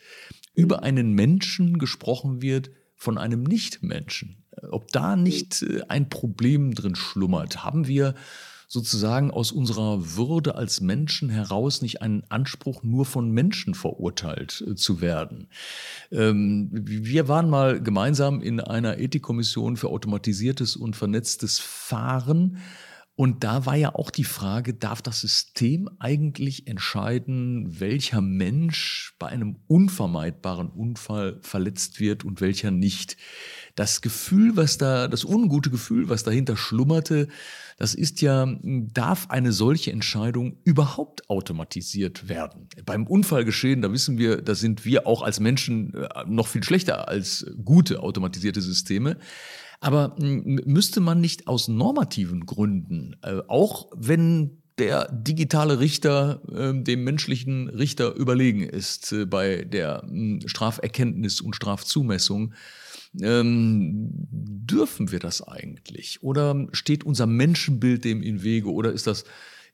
über 0.55 0.81
einen 0.81 1.13
Menschen 1.13 1.77
gesprochen 1.77 2.41
wird 2.41 2.71
von 2.95 3.19
einem 3.19 3.43
Nichtmenschen. 3.43 4.43
Ob 4.71 4.91
da 4.91 5.15
nicht 5.15 5.61
äh, 5.61 5.81
ein 5.87 6.09
Problem 6.09 6.73
drin 6.73 6.95
schlummert, 6.95 7.63
haben 7.63 7.87
wir 7.87 8.15
sozusagen 8.67 9.31
aus 9.31 9.51
unserer 9.51 10.15
Würde 10.15 10.55
als 10.55 10.81
Menschen 10.81 11.29
heraus 11.29 11.81
nicht 11.81 12.01
einen 12.01 12.23
Anspruch 12.29 12.83
nur 12.83 13.05
von 13.05 13.31
Menschen 13.31 13.73
verurteilt 13.73 14.63
äh, 14.67 14.75
zu 14.75 15.01
werden. 15.01 15.47
Ähm, 16.11 16.69
wir 16.71 17.27
waren 17.27 17.49
mal 17.49 17.81
gemeinsam 17.81 18.41
in 18.41 18.59
einer 18.59 18.97
Ethikkommission 18.97 19.77
für 19.77 19.89
automatisiertes 19.89 20.75
und 20.75 20.95
vernetztes 20.95 21.59
Fahren 21.59 22.57
und 23.17 23.45
da 23.45 23.65
war 23.65 23.75
ja 23.75 23.95
auch 23.95 24.11
die 24.11 24.25
Frage, 24.25 24.73
darf 24.73 25.01
das 25.01 25.21
System 25.21 25.89
eigentlich 25.99 26.67
entscheiden, 26.67 27.79
welcher 27.79 28.19
Mensch 28.19 29.15
bei 29.19 29.27
einem 29.27 29.55
unvermeidbaren 29.67 30.69
Unfall 30.69 31.39
verletzt 31.41 32.01
wird 32.01 32.25
und 32.25 32.41
welcher 32.41 32.71
nicht? 32.71 33.15
Das 33.75 34.01
Gefühl, 34.01 34.55
was 34.55 34.77
da, 34.77 35.07
das 35.07 35.25
ungute 35.25 35.69
Gefühl, 35.69 36.09
was 36.09 36.23
dahinter 36.23 36.55
schlummerte, 36.55 37.27
das 37.77 37.93
ist 37.93 38.21
ja, 38.21 38.47
darf 38.63 39.29
eine 39.29 39.51
solche 39.51 39.91
Entscheidung 39.91 40.57
überhaupt 40.63 41.29
automatisiert 41.29 42.29
werden? 42.29 42.69
Beim 42.85 43.05
Unfallgeschehen, 43.05 43.81
da 43.81 43.91
wissen 43.91 44.17
wir, 44.17 44.41
da 44.41 44.55
sind 44.55 44.85
wir 44.85 45.07
auch 45.07 45.21
als 45.21 45.41
Menschen 45.41 45.93
äh, 45.93 46.07
noch 46.25 46.47
viel 46.47 46.63
schlechter 46.63 47.09
als 47.09 47.45
gute 47.63 48.01
automatisierte 48.01 48.61
Systeme. 48.61 49.17
Aber 49.81 50.15
müsste 50.17 51.01
man 51.01 51.19
nicht 51.19 51.47
aus 51.47 51.67
normativen 51.67 52.45
Gründen, 52.45 53.17
äh, 53.21 53.41
auch 53.47 53.91
wenn 53.95 54.61
der 54.77 55.09
digitale 55.11 55.79
Richter 55.79 56.41
äh, 56.51 56.73
dem 56.81 57.03
menschlichen 57.03 57.69
Richter 57.69 58.13
überlegen 58.15 58.61
ist 58.61 59.11
äh, 59.11 59.25
bei 59.25 59.63
der 59.63 60.03
äh, 60.11 60.39
Straferkenntnis 60.45 61.41
und 61.41 61.55
Strafzumessung, 61.55 62.53
ähm, 63.21 64.09
dürfen 64.11 65.11
wir 65.11 65.19
das 65.19 65.47
eigentlich? 65.47 66.21
Oder 66.21 66.67
steht 66.71 67.03
unser 67.05 67.27
Menschenbild 67.27 68.03
dem 68.05 68.21
in 68.21 68.43
Wege? 68.43 68.71
Oder 68.71 68.91
ist 68.91 69.07
das 69.07 69.25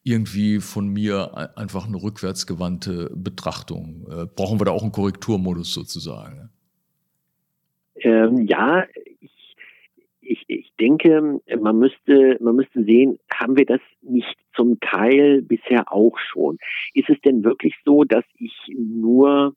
irgendwie 0.04 0.60
von 0.60 0.88
mir 0.88 1.58
einfach 1.58 1.88
eine 1.88 2.02
rückwärtsgewandte 2.02 3.12
Betrachtung? 3.16 4.08
Äh, 4.10 4.26
brauchen 4.36 4.60
wir 4.60 4.66
da 4.66 4.72
auch 4.72 4.84
einen 4.84 4.92
Korrekturmodus 4.92 5.74
sozusagen? 5.74 6.50
Ähm, 7.96 8.46
ja, 8.48 8.86
ich, 10.22 10.46
ich 10.48 10.74
denke, 10.80 11.42
man 11.60 11.78
müsste, 11.78 12.38
man 12.42 12.56
müsste 12.56 12.84
sehen, 12.84 13.20
haben 13.32 13.58
wir 13.58 13.66
das 13.66 13.82
nicht 14.02 14.38
zum 14.56 14.80
Teil 14.80 15.42
bisher 15.42 15.92
auch 15.92 16.18
schon? 16.18 16.58
Ist 16.94 17.10
es 17.10 17.20
denn 17.22 17.44
wirklich 17.44 17.76
so, 17.86 18.04
dass 18.04 18.24
ich 18.38 18.54
nur 18.76 19.56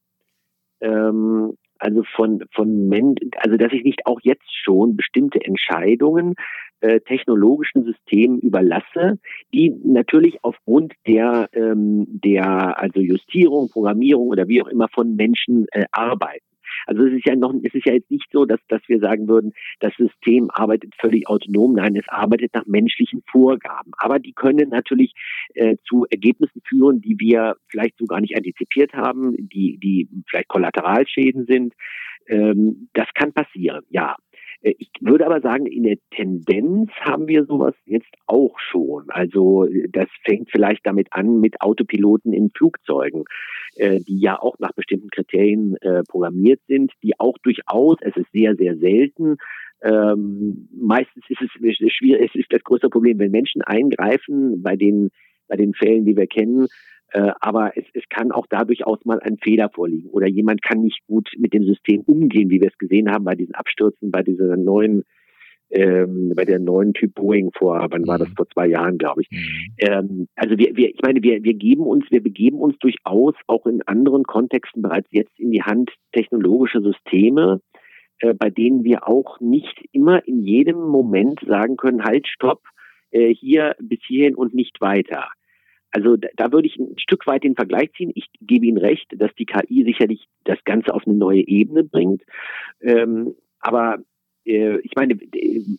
ähm, 0.80 1.56
also 1.84 2.02
von 2.14 2.44
von 2.52 2.88
Men 2.88 3.14
also 3.38 3.56
dass 3.56 3.72
ich 3.72 3.84
nicht 3.84 4.06
auch 4.06 4.20
jetzt 4.22 4.48
schon 4.64 4.96
bestimmte 4.96 5.40
Entscheidungen 5.44 6.34
äh, 6.80 7.00
technologischen 7.00 7.84
Systemen 7.84 8.40
überlasse, 8.40 9.18
die 9.52 9.74
natürlich 9.84 10.38
aufgrund 10.42 10.94
der 11.06 11.48
ähm, 11.52 12.06
der 12.08 12.80
also 12.80 13.00
Justierung, 13.00 13.70
Programmierung 13.70 14.28
oder 14.28 14.48
wie 14.48 14.62
auch 14.62 14.68
immer 14.68 14.88
von 14.88 15.14
Menschen 15.16 15.66
äh, 15.72 15.84
arbeiten. 15.92 16.44
Also 16.86 17.04
es 17.04 17.14
ist 17.14 17.26
ja 17.26 17.36
noch, 17.36 17.54
es 17.62 17.74
ist 17.74 17.86
ja 17.86 17.94
jetzt 17.94 18.10
nicht 18.10 18.26
so, 18.32 18.44
dass, 18.44 18.60
dass 18.68 18.82
wir 18.86 18.98
sagen 19.00 19.28
würden, 19.28 19.52
das 19.80 19.92
System 19.96 20.50
arbeitet 20.52 20.94
völlig 21.00 21.28
autonom. 21.28 21.74
Nein, 21.74 21.96
es 21.96 22.08
arbeitet 22.08 22.54
nach 22.54 22.66
menschlichen 22.66 23.22
Vorgaben. 23.30 23.92
Aber 23.98 24.18
die 24.18 24.32
können 24.32 24.70
natürlich 24.70 25.12
äh, 25.54 25.76
zu 25.86 26.06
Ergebnissen 26.10 26.62
führen, 26.66 27.00
die 27.00 27.18
wir 27.18 27.56
vielleicht 27.68 27.98
so 27.98 28.06
gar 28.06 28.20
nicht 28.20 28.36
antizipiert 28.36 28.92
haben, 28.92 29.34
die, 29.36 29.78
die 29.78 30.08
vielleicht 30.28 30.48
Kollateralschäden 30.48 31.46
sind. 31.46 31.74
Ähm, 32.26 32.88
das 32.94 33.06
kann 33.14 33.32
passieren, 33.32 33.84
ja. 33.90 34.16
Ich 34.66 34.90
würde 35.00 35.27
aber 35.27 35.42
sagen, 35.42 35.66
in 35.66 35.83
der 35.83 35.98
Tendenz 36.11 36.90
haben 37.00 37.29
wir 37.29 37.44
sowas 37.44 37.74
jetzt 37.85 38.09
auch 38.27 38.59
schon. 38.59 39.05
Also 39.09 39.68
das 39.90 40.07
fängt 40.24 40.50
vielleicht 40.50 40.87
damit 40.87 41.09
an 41.11 41.38
mit 41.38 41.61
Autopiloten 41.61 42.33
in 42.33 42.48
Flugzeugen, 42.48 43.24
äh, 43.77 44.00
die 44.00 44.18
ja 44.18 44.40
auch 44.40 44.59
nach 44.61 44.72
bestimmten 44.72 45.11
Kriterien 45.11 45.77
äh, 45.83 46.03
programmiert 46.09 46.61
sind, 46.66 46.92
die 47.03 47.12
auch 47.20 47.37
durchaus, 47.42 47.98
es 48.00 48.16
ist 48.16 48.33
sehr, 48.33 48.57
sehr 48.57 48.79
selten, 48.79 49.37
ähm, 49.83 50.66
meistens 50.74 51.24
ist 51.29 51.42
es 51.42 51.92
schwierig, 51.92 52.31
es 52.31 52.40
ist 52.40 52.50
das 52.50 52.64
größte 52.64 52.88
Problem, 52.88 53.18
wenn 53.18 53.31
Menschen 53.31 53.61
eingreifen 53.61 54.62
bei 54.62 54.77
den, 54.77 55.11
bei 55.46 55.57
den 55.57 55.74
Fällen, 55.74 56.07
die 56.07 56.16
wir 56.16 56.27
kennen, 56.27 56.68
äh, 57.14 57.33
aber 57.40 57.77
es, 57.77 57.85
es 57.94 58.03
kann 58.11 58.33
auch 58.33 58.46
da 58.48 58.64
durchaus 58.64 58.98
mal 59.05 59.20
ein 59.20 59.38
Fehler 59.38 59.70
vorliegen 59.70 60.11
oder 60.11 60.27
jemand 60.27 60.62
kann 60.62 60.81
nicht 60.81 60.98
gut 61.07 61.31
mit 61.38 61.55
dem 61.55 61.62
System 61.62 62.00
umgehen, 62.00 62.50
wie 62.50 62.61
wir 62.61 62.68
es 62.68 62.79
gesehen 62.79 63.09
haben 63.09 63.24
bei 63.24 63.37
diesen 63.37 63.55
Abstürzen, 63.55 64.11
bei 64.11 64.24
dieser 64.24 64.57
neuen 64.57 65.05
ähm, 65.70 66.33
bei 66.35 66.44
der 66.44 66.59
neuen 66.59 66.92
Typ 66.92 67.14
Boeing 67.14 67.50
vor, 67.57 67.87
wann 67.88 68.07
war 68.07 68.18
das 68.18 68.29
mhm. 68.31 68.35
vor 68.35 68.48
zwei 68.48 68.66
Jahren, 68.66 68.98
glaube 68.98 69.22
ich. 69.22 69.31
Mhm. 69.31 69.77
Ähm, 69.79 70.29
also 70.35 70.59
wir, 70.59 70.77
wir, 70.77 70.90
ich 70.90 71.00
meine, 71.03 71.22
wir, 71.22 71.42
wir 71.44 71.55
geben 71.55 71.85
uns, 71.85 72.05
wir 72.11 72.22
begeben 72.22 72.59
uns 72.59 72.77
durchaus 72.79 73.35
auch 73.46 73.64
in 73.66 73.83
anderen 73.83 74.24
Kontexten 74.24 74.83
bereits 74.83 75.09
jetzt 75.12 75.38
in 75.38 75.53
die 75.53 75.62
Hand 75.62 75.90
technologische 76.12 76.81
Systeme, 76.81 77.61
äh, 78.18 78.35
bei 78.35 78.50
denen 78.50 78.83
wir 78.83 79.09
auch 79.09 79.38
nicht 79.38 79.85
immer 79.92 80.27
in 80.27 80.42
jedem 80.42 80.81
Moment 80.81 81.40
sagen 81.46 81.77
können, 81.77 82.03
halt, 82.03 82.27
stopp, 82.27 82.62
äh, 83.12 83.33
hier 83.33 83.77
bis 83.81 84.00
hierhin 84.05 84.35
und 84.35 84.53
nicht 84.53 84.81
weiter. 84.81 85.29
Also 85.94 86.16
da, 86.16 86.28
da 86.37 86.52
würde 86.52 86.66
ich 86.66 86.76
ein 86.76 86.98
Stück 86.98 87.26
weit 87.26 87.44
den 87.44 87.54
Vergleich 87.54 87.92
ziehen. 87.96 88.11
Ich 88.14 88.26
gebe 88.40 88.66
Ihnen 88.66 88.78
recht, 88.78 89.07
dass 89.16 89.33
die 89.37 89.46
KI 89.46 89.85
sicherlich 89.85 90.26
das 90.42 90.59
Ganze 90.64 90.92
auf 90.92 91.07
eine 91.07 91.16
neue 91.16 91.46
Ebene 91.46 91.85
bringt. 91.85 92.22
Ähm, 92.80 93.37
aber 93.61 93.98
äh, 94.44 94.78
ich 94.80 94.90
meine, 94.96 95.16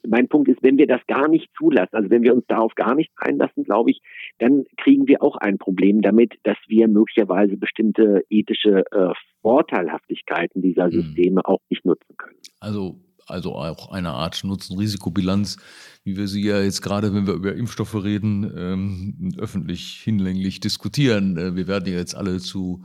mein 0.08 0.30
Punkt 0.30 0.48
ist, 0.48 0.64
wenn 0.64 0.78
wir 0.78 0.88
das 0.88 1.06
gar 1.08 1.28
nicht 1.28 1.50
zulassen, 1.58 1.96
also 1.96 2.10
wenn 2.10 2.24
wir 2.24 2.34
uns 2.34 2.46
darauf 2.48 2.74
gar 2.76 2.96
nicht 2.96 3.12
einlassen, 3.18 3.66
glaube 3.66 3.92
ich, 3.92 4.02
dann 4.40 4.64
kriegen 4.78 5.08
wir 5.08 5.22
auch 5.22 5.36
ein 5.36 5.58
Problem 5.58 6.02
damit, 6.02 6.36
dass 6.44 6.58
wir 6.68 6.88
möglicherweise 6.88 7.58
bestimmte 7.58 8.24
ethische 8.30 8.86
äh, 8.92 9.14
Vorteilhaftigkeiten 9.42 10.62
dieser 10.62 10.88
mhm. 10.88 10.92
Systeme 10.92 11.42
mhm. 11.42 11.46
auch 11.46 11.62
nicht 11.70 11.84
nutzen 11.84 12.16
können. 12.18 12.38
Also 12.62 12.96
also 13.26 13.56
auch 13.56 13.92
eine 13.92 14.12
Art 14.12 14.44
Nutzen-Risikobilanz, 14.44 15.58
wie 16.04 16.18
wir 16.18 16.28
sie 16.28 16.44
ja 16.44 16.62
jetzt 16.62 16.82
gerade, 16.82 17.14
wenn 17.14 17.28
wir 17.28 17.34
über 17.34 17.56
Impfstoffe 17.56 17.96
reden, 17.96 18.52
ähm, 18.56 19.34
öffentlich 19.38 20.02
hinlänglich 20.04 20.60
diskutieren. 20.60 21.38
Äh, 21.38 21.56
wir 21.56 21.68
werden 21.68 21.92
ja 21.92 21.98
jetzt 21.98 22.16
alle 22.16 22.40
zu 22.40 22.84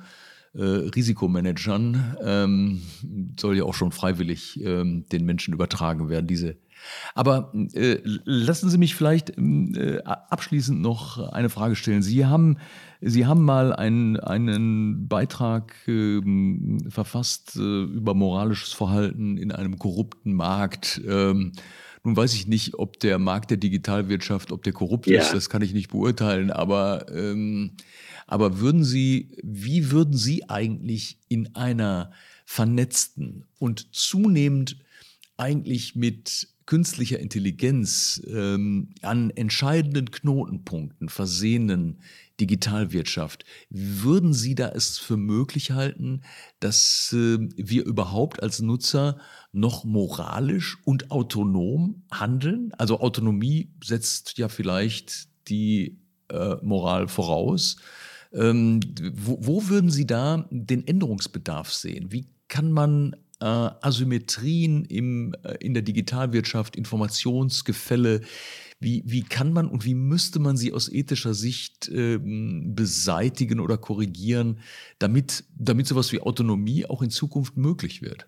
äh, 0.54 0.62
Risikomanagern, 0.62 2.16
ähm, 2.22 2.82
soll 3.38 3.58
ja 3.58 3.64
auch 3.64 3.74
schon 3.74 3.92
freiwillig 3.92 4.60
ähm, 4.64 5.04
den 5.12 5.24
Menschen 5.24 5.54
übertragen 5.54 6.08
werden, 6.08 6.26
diese 6.26 6.56
aber 7.14 7.52
äh, 7.74 7.98
lassen 8.04 8.70
Sie 8.70 8.78
mich 8.78 8.94
vielleicht 8.94 9.36
äh, 9.38 10.00
abschließend 10.04 10.80
noch 10.80 11.18
eine 11.32 11.50
Frage 11.50 11.76
stellen. 11.76 12.02
Sie 12.02 12.26
haben, 12.26 12.58
Sie 13.00 13.26
haben 13.26 13.42
mal 13.44 13.72
einen, 13.72 14.18
einen 14.18 15.08
Beitrag 15.08 15.74
äh, 15.88 16.20
verfasst 16.88 17.56
über 17.56 18.14
moralisches 18.14 18.72
Verhalten 18.72 19.36
in 19.36 19.52
einem 19.52 19.78
korrupten 19.78 20.32
Markt. 20.34 21.00
Ähm, 21.06 21.52
nun 22.02 22.16
weiß 22.16 22.34
ich 22.34 22.46
nicht, 22.46 22.74
ob 22.74 22.98
der 23.00 23.18
Markt 23.18 23.50
der 23.50 23.58
Digitalwirtschaft, 23.58 24.52
ob 24.52 24.62
der 24.62 24.72
korrupt 24.72 25.06
ja. 25.06 25.20
ist, 25.20 25.34
das 25.34 25.50
kann 25.50 25.62
ich 25.62 25.74
nicht 25.74 25.90
beurteilen, 25.90 26.50
aber, 26.50 27.06
ähm, 27.14 27.72
aber 28.26 28.58
würden 28.60 28.84
Sie, 28.84 29.36
wie 29.42 29.90
würden 29.90 30.16
Sie 30.16 30.48
eigentlich 30.48 31.18
in 31.28 31.54
einer 31.54 32.12
vernetzten 32.46 33.44
und 33.58 33.94
zunehmend 33.94 34.78
eigentlich 35.36 35.94
mit 35.94 36.48
künstlicher 36.70 37.18
Intelligenz 37.18 38.22
ähm, 38.28 38.90
an 39.02 39.30
entscheidenden 39.30 40.12
Knotenpunkten 40.12 41.08
versehenen 41.08 41.98
Digitalwirtschaft, 42.38 43.44
würden 43.70 44.32
Sie 44.32 44.54
da 44.54 44.68
es 44.68 44.96
für 44.96 45.16
möglich 45.16 45.72
halten, 45.72 46.20
dass 46.60 47.12
äh, 47.12 47.38
wir 47.56 47.84
überhaupt 47.84 48.40
als 48.40 48.60
Nutzer 48.60 49.18
noch 49.50 49.82
moralisch 49.82 50.78
und 50.84 51.10
autonom 51.10 52.04
handeln? 52.12 52.70
Also 52.78 53.00
Autonomie 53.00 53.72
setzt 53.82 54.38
ja 54.38 54.48
vielleicht 54.48 55.26
die 55.48 55.98
äh, 56.28 56.54
Moral 56.62 57.08
voraus. 57.08 57.78
Ähm, 58.32 58.78
wo, 59.12 59.38
wo 59.40 59.68
würden 59.68 59.90
Sie 59.90 60.06
da 60.06 60.46
den 60.50 60.86
Änderungsbedarf 60.86 61.72
sehen? 61.72 62.12
Wie 62.12 62.28
kann 62.46 62.70
man 62.70 63.16
äh, 63.40 63.44
Asymmetrien 63.44 64.84
im, 64.84 65.34
äh, 65.42 65.56
in 65.60 65.74
der 65.74 65.82
Digitalwirtschaft, 65.82 66.76
Informationsgefälle. 66.76 68.20
Wie, 68.82 69.02
wie 69.04 69.22
kann 69.22 69.52
man 69.52 69.68
und 69.68 69.84
wie 69.84 69.94
müsste 69.94 70.40
man 70.40 70.56
sie 70.56 70.72
aus 70.72 70.90
ethischer 70.90 71.34
Sicht 71.34 71.90
ähm, 71.94 72.74
beseitigen 72.74 73.60
oder 73.60 73.76
korrigieren, 73.76 74.60
damit, 74.98 75.44
damit 75.58 75.86
sowas 75.86 76.12
wie 76.12 76.20
Autonomie 76.20 76.86
auch 76.86 77.02
in 77.02 77.10
Zukunft 77.10 77.58
möglich 77.58 78.00
wird? 78.00 78.26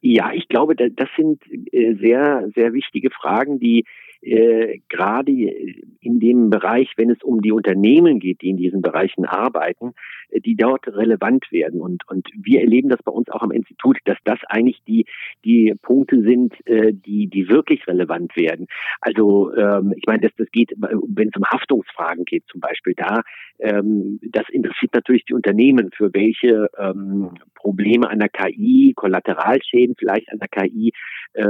Ja, 0.00 0.32
ich 0.32 0.48
glaube, 0.48 0.74
das 0.76 1.08
sind 1.16 1.40
äh, 1.72 1.94
sehr, 1.94 2.50
sehr 2.54 2.74
wichtige 2.74 3.10
Fragen, 3.10 3.58
die 3.58 3.86
äh, 4.24 4.80
gerade 4.88 5.32
in 5.32 6.20
dem 6.20 6.50
Bereich, 6.50 6.92
wenn 6.96 7.10
es 7.10 7.22
um 7.22 7.40
die 7.42 7.52
Unternehmen 7.52 8.20
geht, 8.20 8.42
die 8.42 8.50
in 8.50 8.56
diesen 8.56 8.82
Bereichen 8.82 9.24
arbeiten, 9.24 9.92
äh, 10.30 10.40
die 10.40 10.56
dort 10.56 10.86
relevant 10.88 11.50
werden. 11.52 11.80
Und, 11.80 12.08
und 12.08 12.28
wir 12.34 12.60
erleben 12.60 12.88
das 12.88 13.02
bei 13.02 13.12
uns 13.12 13.28
auch 13.28 13.42
am 13.42 13.50
Institut, 13.50 13.98
dass 14.04 14.18
das 14.24 14.38
eigentlich 14.48 14.80
die, 14.86 15.06
die 15.44 15.74
Punkte 15.80 16.22
sind, 16.22 16.54
äh, 16.66 16.92
die, 16.92 17.28
die 17.28 17.48
wirklich 17.48 17.86
relevant 17.86 18.36
werden. 18.36 18.66
Also 19.00 19.54
ähm, 19.54 19.94
ich 19.96 20.04
meine, 20.06 20.20
das, 20.20 20.32
das 20.36 20.50
geht, 20.50 20.72
wenn 20.78 21.28
es 21.28 21.36
um 21.36 21.44
Haftungsfragen 21.44 22.24
geht 22.24 22.44
zum 22.48 22.60
Beispiel, 22.60 22.94
da 22.96 23.22
ähm, 23.58 24.18
das 24.22 24.48
interessiert 24.50 24.94
natürlich 24.94 25.24
die 25.24 25.34
Unternehmen, 25.34 25.90
für 25.92 26.12
welche 26.12 26.68
ähm, 26.78 27.30
Probleme 27.54 28.08
an 28.08 28.18
der 28.18 28.28
KI, 28.28 28.92
Kollateralschäden 28.94 29.94
vielleicht 29.98 30.30
an 30.30 30.38
der 30.38 30.48
KI, 30.48 30.92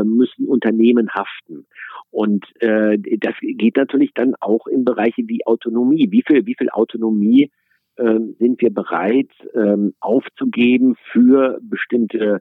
müssen 0.05 0.47
Unternehmen 0.47 1.11
haften. 1.11 1.67
Und 2.11 2.45
äh, 2.61 2.97
das 3.19 3.35
geht 3.41 3.77
natürlich 3.77 4.13
dann 4.15 4.35
auch 4.41 4.67
in 4.67 4.85
Bereiche 4.85 5.23
wie 5.27 5.45
Autonomie. 5.47 6.11
Wie 6.11 6.23
viel, 6.27 6.47
wie 6.47 6.55
viel 6.57 6.71
Autonomie 6.71 7.51
äh, 7.97 8.19
sind 8.39 8.61
wir 8.61 8.71
bereit 8.71 9.31
ähm, 9.55 9.95
aufzugeben 10.01 10.97
für 11.13 11.59
bestimmte 11.63 12.41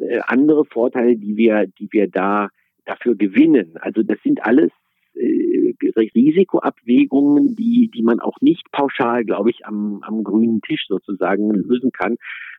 äh, 0.00 0.20
andere 0.26 0.64
Vorteile, 0.64 1.16
die 1.16 1.36
wir, 1.36 1.66
die 1.66 1.88
wir 1.90 2.08
da 2.08 2.48
dafür 2.84 3.14
gewinnen? 3.14 3.74
Also 3.80 4.02
das 4.02 4.18
sind 4.22 4.44
alles 4.44 4.70
äh, 5.14 5.74
Risikoabwägungen, 6.14 7.54
die, 7.56 7.90
die 7.94 8.02
man 8.02 8.20
auch 8.20 8.40
nicht 8.40 8.70
pauschal, 8.72 9.24
glaube 9.24 9.50
ich, 9.50 9.66
am, 9.66 10.02
am 10.02 10.24
grünen 10.24 10.60
Tisch 10.62 10.86
sozusagen 10.88 11.50
lösen 11.50 11.92
kann, 11.92 12.16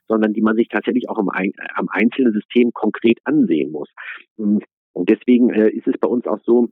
sondern 0.08 0.34
die 0.34 0.42
man 0.42 0.56
sich 0.56 0.68
tatsächlich 0.70 1.10
auch 1.10 1.18
am, 1.18 1.30
am 1.30 1.90
einzelnen 1.90 2.34
System 2.34 2.72
konkret 2.74 3.20
ansehen 3.24 3.72
muss. 3.72 3.90
Und 4.38 4.64
deswegen 4.96 5.50
äh, 5.50 5.70
ist 5.70 5.88
es 5.88 5.98
bei 6.00 6.08
uns 6.08 6.26
auch 6.28 6.40
so, 6.44 6.70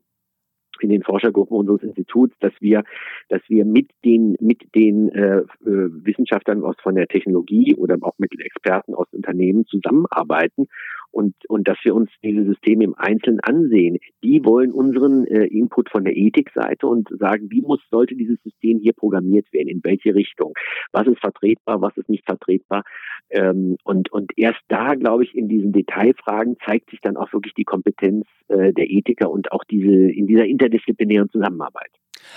in 0.80 0.89
den 0.89 1.04
Forschergruppen 1.04 1.56
unseres 1.56 1.84
Instituts, 1.84 2.36
dass 2.39 2.54
wir, 2.60 2.84
dass 3.30 3.41
wir 3.48 3.65
mit 3.65 3.91
den 4.04 4.36
mit 4.39 4.63
den 4.76 5.10
äh, 5.10 5.38
äh, 5.39 5.46
Wissenschaftlern 5.63 6.63
aus 6.63 6.76
von 6.82 6.96
der 6.96 7.08
Technologie 7.08 7.76
oder 7.76 7.98
auch 8.02 8.15
mit 8.17 8.32
Experten 8.39 8.96
aus 8.96 9.08
Unternehmen 9.12 9.65
zusammenarbeiten 9.67 10.67
und 11.12 11.36
und 11.47 11.67
dass 11.67 11.78
wir 11.84 11.95
uns 11.95 12.10
diese 12.24 12.43
Systeme 12.45 12.84
im 12.84 12.95
Einzelnen 12.97 13.39
ansehen. 13.41 14.00
Die 14.24 14.43
wollen 14.43 14.71
unseren 14.71 15.26
äh, 15.28 15.45
Input 15.45 15.89
von 15.89 16.04
der 16.04 16.15
Ethikseite 16.15 16.88
und 16.88 17.10
sagen, 17.19 17.52
wie 17.52 17.62
muss 17.62 17.80
sollte 17.89 18.15
dieses 18.15 18.41
System 18.43 18.80
hier 18.80 18.93
programmiert 18.93 19.52
werden, 19.54 19.67
in 19.67 19.84
welche 19.84 20.15
Richtung, 20.15 20.54
was 20.91 21.08
ist 21.08 21.19
vertretbar, 21.19 21.82
was 21.82 21.95
ist 21.97 22.10
nicht 22.10 22.26
vertretbar 22.26 22.84
ähm, 23.30 23.78
und 23.84 24.12
und 24.12 24.32
erst 24.38 24.62
da, 24.67 24.95
glaube 24.95 25.24
ich, 25.24 25.36
in 25.36 25.47
diesen 25.47 25.71
Detailfragen 25.71 26.58
zeigt 26.65 26.89
sich 26.89 27.02
dann 27.02 27.17
auch 27.17 27.32
wirklich 27.34 27.54
die 27.54 27.63
Kompetenz 27.63 28.26
äh, 28.47 28.74
der 28.74 28.89
Ethiker 28.89 29.30
und 29.30 29.52
auch 29.52 29.63
diese 29.63 29.91
in 29.91 30.28
dieser 30.28 30.45
interdisziplinären 30.45 31.30
Zusammenarbeit. 31.30 31.91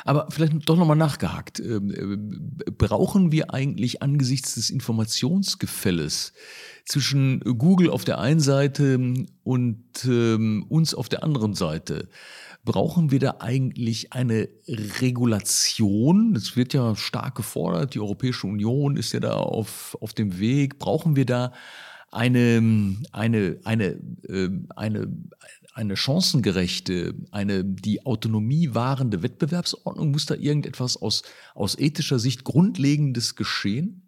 Aber 0.05 0.29
vielleicht 0.31 0.69
doch 0.69 0.77
nochmal 0.77 0.97
nachgehakt. 0.97 1.61
Ähm, 1.61 1.91
äh, 1.91 2.71
brauchen 2.71 3.33
wir 3.33 3.53
eigentlich 3.55 4.03
angesichts 4.03 4.55
des 4.55 4.71
Informationsgefälles 4.71 6.33
zwischen 6.85 7.41
Google 7.41 7.91
auf 7.91 8.05
der 8.05 8.19
einen 8.19 8.41
Seite 8.41 8.99
und 9.43 10.05
ähm, 10.05 10.67
uns 10.69 10.95
auf 10.95 11.09
der 11.09 11.23
anderen 11.23 11.55
Seite, 11.55 12.09
brauchen 12.65 13.11
wir 13.11 13.21
da 13.21 13.37
eigentlich 13.41 14.13
eine 14.13 14.49
Regulation? 14.69 16.35
Das 16.35 16.57
wird 16.57 16.75
ja 16.75 16.97
stark 16.97 17.35
gefordert. 17.37 17.95
Die 17.95 18.01
Europäische 18.01 18.47
Union 18.47 18.97
ist 18.97 19.13
ja 19.13 19.21
da 19.21 19.35
auf, 19.35 19.97
auf 20.01 20.13
dem 20.15 20.39
Weg. 20.39 20.79
Brauchen 20.79 21.17
wir 21.17 21.27
da 21.27 21.53
eine, 22.15 22.97
eine, 23.13 23.59
eine, 23.65 23.85
äh, 24.29 24.51
eine, 24.77 25.13
eine 25.75 25.97
chancengerechte, 25.97 27.15
eine 27.33 27.65
die 27.65 28.07
Autonomie 28.07 28.73
wahrende 28.73 29.23
Wettbewerbsordnung? 29.23 30.13
Muss 30.13 30.27
da 30.27 30.35
irgendetwas 30.35 30.97
aus, 30.97 31.25
aus 31.55 31.77
ethischer 31.77 32.21
Sicht 32.21 32.45
Grundlegendes 32.45 33.35
geschehen? 33.35 34.04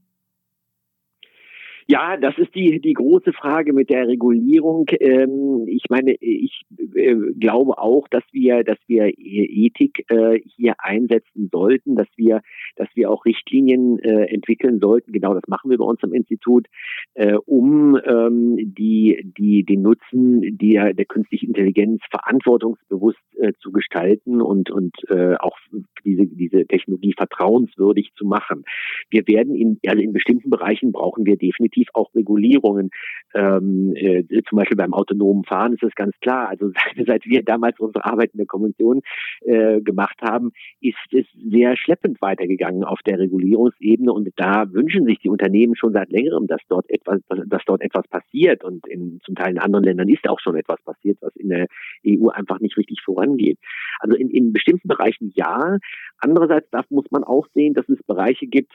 Ja, 1.89 2.17
das 2.17 2.37
ist 2.37 2.53
die, 2.57 2.81
die 2.81 2.95
große 2.95 3.33
Frage 3.33 3.73
mit 3.73 3.91
der 3.91 4.09
Regulierung. 4.09 4.87
Ähm, 4.99 5.67
ich 5.69 5.85
meine, 5.89 6.17
ich 6.19 6.63
äh, 6.97 7.15
glaube 7.39 7.79
auch, 7.79 8.09
dass 8.09 8.25
wir, 8.33 8.65
dass 8.65 8.79
wir 8.89 9.13
Ethik 9.17 10.05
äh, 10.11 10.41
hier 10.57 10.75
einsetzen 10.79 11.49
sollten, 11.53 11.95
dass 11.95 12.09
wir, 12.17 12.43
dass 12.75 12.89
wir 12.95 13.09
auch 13.09 13.25
Richtlinien 13.25 14.01
äh, 14.01 14.25
entwickeln 14.25 14.81
sollten. 14.81 15.13
Genau 15.13 15.33
das 15.35 15.47
machen 15.47 15.71
wir 15.71 15.79
bei 15.79 15.85
uns 15.85 16.03
am 16.03 16.13
Institut, 16.13 16.67
äh, 17.15 17.35
um 17.35 17.97
ähm, 18.05 18.57
die, 18.77 19.33
die, 19.39 19.63
den 19.63 19.83
Nutzen 19.83 20.59
der, 20.59 20.93
der 20.93 21.05
künstlichen 21.05 21.51
Intelligenz 21.51 22.03
verantwortungsbewusst 22.11 23.21
äh, 23.39 23.53
zu 23.61 23.71
gestalten 23.71 24.43
und, 24.43 24.73
und 24.73 24.97
äh, 25.09 25.37
auch 25.37 25.57
diese, 26.05 26.27
diese 26.27 26.67
Technologie 26.67 27.15
vertrauenswürdig 27.17 28.11
zu 28.17 28.27
machen. 28.27 28.65
Wir 29.09 29.29
werden 29.29 29.55
in, 29.55 29.79
also 29.87 30.03
in 30.03 30.13
bestimmten 30.13 30.51
Bereichen 30.51 30.91
brauchen 30.91 31.27
wir 31.27 31.37
definitiv 31.37 31.76
definitiv 31.77 31.89
auch 31.95 32.15
Regulierungen. 32.15 32.91
Ähm, 33.35 33.93
äh, 33.97 34.25
zum 34.49 34.57
Beispiel 34.57 34.77
beim 34.77 34.95
autonomen 34.95 35.45
Fahren 35.45 35.75
ist 35.75 35.83
das 35.83 35.95
ganz 35.95 36.15
klar. 36.21 36.49
Also 36.49 36.71
seit, 36.97 37.07
seit 37.07 37.27
wir 37.27 37.43
damals 37.43 37.79
unsere 37.79 38.05
Arbeit 38.05 38.31
in 38.33 38.39
der 38.39 38.47
Konvention 38.47 39.03
äh, 39.43 39.81
gemacht 39.81 40.19
haben, 40.23 40.53
ist 40.81 40.97
es 41.13 41.27
sehr 41.51 41.77
schleppend 41.77 42.21
weitergegangen 42.21 42.85
auf 42.85 43.01
der 43.07 43.19
Regulierungsebene 43.19 44.13
und 44.13 44.29
da 44.37 44.73
wünschen 44.73 45.07
sich 45.07 45.19
die 45.21 45.29
Unternehmen 45.29 45.77
schon 45.77 45.93
seit 45.93 46.11
längerem, 46.11 46.47
dass 46.47 46.61
dort 46.69 46.89
etwas, 46.91 47.21
dass 47.47 47.63
dort 47.67 47.83
etwas 47.83 48.07
passiert 48.09 48.65
und 48.65 48.87
in 48.87 49.21
zum 49.25 49.35
Teil 49.35 49.53
in 49.53 49.59
anderen 49.59 49.85
Ländern 49.85 50.09
ist 50.09 50.29
auch 50.29 50.41
schon 50.41 50.57
etwas 50.57 50.81
passiert, 50.83 51.19
was 51.21 51.35
in 51.37 51.49
der 51.49 51.67
EU 52.07 52.29
einfach 52.29 52.61
nicht 52.61 52.77
richtig 52.77 53.01
vorangeht. 53.05 53.59
Also 54.01 54.17
in, 54.17 54.31
in 54.31 54.53
bestimmten 54.53 54.89
Bereichen 54.89 55.33
ja. 55.35 55.79
Andererseits 56.19 56.71
darf, 56.71 56.87
muss 56.91 57.11
man 57.11 57.25
auch 57.25 57.47
sehen, 57.55 57.75
dass 57.75 57.89
es 57.89 58.03
Bereiche 58.05 58.47
gibt, 58.47 58.73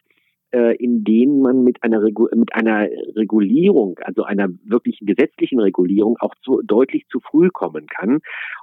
äh, 0.51 0.75
in 0.77 1.03
denen 1.03 1.41
man 1.41 1.63
mit 1.63 1.83
einer, 1.83 2.01
mit 2.01 2.53
einer 2.53 2.87
Regulierung, 3.15 3.99
also 4.03 4.23
einer 4.23 4.49
wirklichen 4.63 5.05
gesetzlichen 5.05 5.59
Regulierung 5.59 6.17
auch 6.19 6.35
zu, 6.43 6.61
deutlich 6.63 7.07
zu 7.09 7.19
früh 7.19 7.49
kommen 7.49 7.87
kann 7.87 8.19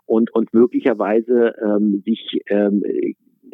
und, 0.07 0.33
und 0.35 0.53
möglicherweise 0.53 1.55
ähm, 1.63 2.03
sich 2.05 2.41
ähm, 2.49 2.83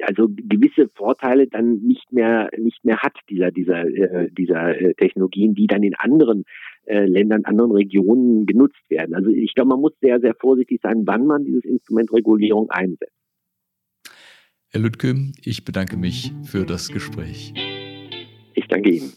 also 0.02 0.28
gewisse 0.28 0.88
Vorteile 0.88 1.46
dann 1.46 1.78
nicht 1.78 2.12
mehr 2.12 2.50
nicht 2.58 2.84
mehr 2.84 2.98
hat 2.98 3.16
dieser 3.30 3.50
dieser 3.50 3.84
äh, 3.84 4.30
dieser 4.30 4.80
äh, 4.80 4.94
Technologien, 4.94 5.54
die 5.54 5.66
dann 5.66 5.82
in 5.82 5.94
anderen 5.94 6.44
äh, 6.86 7.06
Ländern, 7.06 7.44
anderen 7.44 7.70
Regionen 7.70 8.46
genutzt 8.46 8.82
werden. 8.88 9.14
Also 9.14 9.30
ich 9.30 9.54
glaube, 9.54 9.68
man 9.68 9.80
muss 9.80 9.92
sehr 10.00 10.20
sehr 10.20 10.34
vorsichtig 10.34 10.80
sein, 10.82 11.02
wann 11.06 11.26
man 11.26 11.44
dieses 11.44 11.64
Instrument 11.64 12.12
Regulierung 12.12 12.70
einsetzt. 12.70 13.12
Herr 14.70 14.80
Lüttke, 14.80 15.14
ich 15.44 15.64
bedanke 15.64 15.96
mich 15.96 16.32
für 16.42 16.64
das 16.64 16.88
Gespräch. 16.88 17.54
Ihnen. 18.82 19.12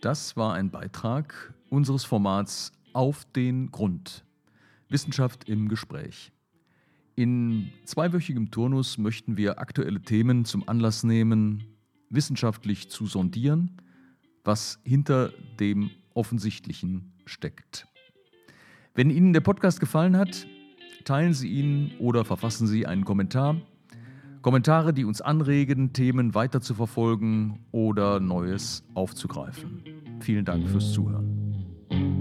Das 0.00 0.36
war 0.36 0.54
ein 0.54 0.70
Beitrag 0.70 1.52
unseres 1.70 2.04
Formats 2.04 2.72
Auf 2.92 3.24
den 3.36 3.70
Grund. 3.72 4.24
Wissenschaft 4.88 5.48
im 5.48 5.68
Gespräch. 5.68 6.32
In 7.16 7.72
zweiwöchigem 7.84 8.50
Turnus 8.50 8.96
möchten 8.96 9.36
wir 9.36 9.58
aktuelle 9.58 10.00
Themen 10.00 10.44
zum 10.44 10.68
Anlass 10.68 11.02
nehmen, 11.02 11.64
wissenschaftlich 12.10 12.90
zu 12.90 13.06
sondieren, 13.06 13.82
was 14.44 14.78
hinter 14.84 15.32
dem 15.58 15.90
Offensichtlichen 16.14 17.12
steckt. 17.26 17.88
Wenn 18.98 19.10
Ihnen 19.10 19.32
der 19.32 19.42
Podcast 19.42 19.78
gefallen 19.78 20.16
hat, 20.16 20.48
teilen 21.04 21.32
Sie 21.32 21.46
ihn 21.46 21.92
oder 22.00 22.24
verfassen 22.24 22.66
Sie 22.66 22.84
einen 22.84 23.04
Kommentar. 23.04 23.54
Kommentare, 24.42 24.92
die 24.92 25.04
uns 25.04 25.20
anregen, 25.20 25.92
Themen 25.92 26.34
weiter 26.34 26.60
zu 26.60 26.74
verfolgen 26.74 27.60
oder 27.70 28.18
Neues 28.18 28.82
aufzugreifen. 28.94 29.84
Vielen 30.18 30.44
Dank 30.44 30.68
fürs 30.68 30.92
Zuhören. 30.92 32.17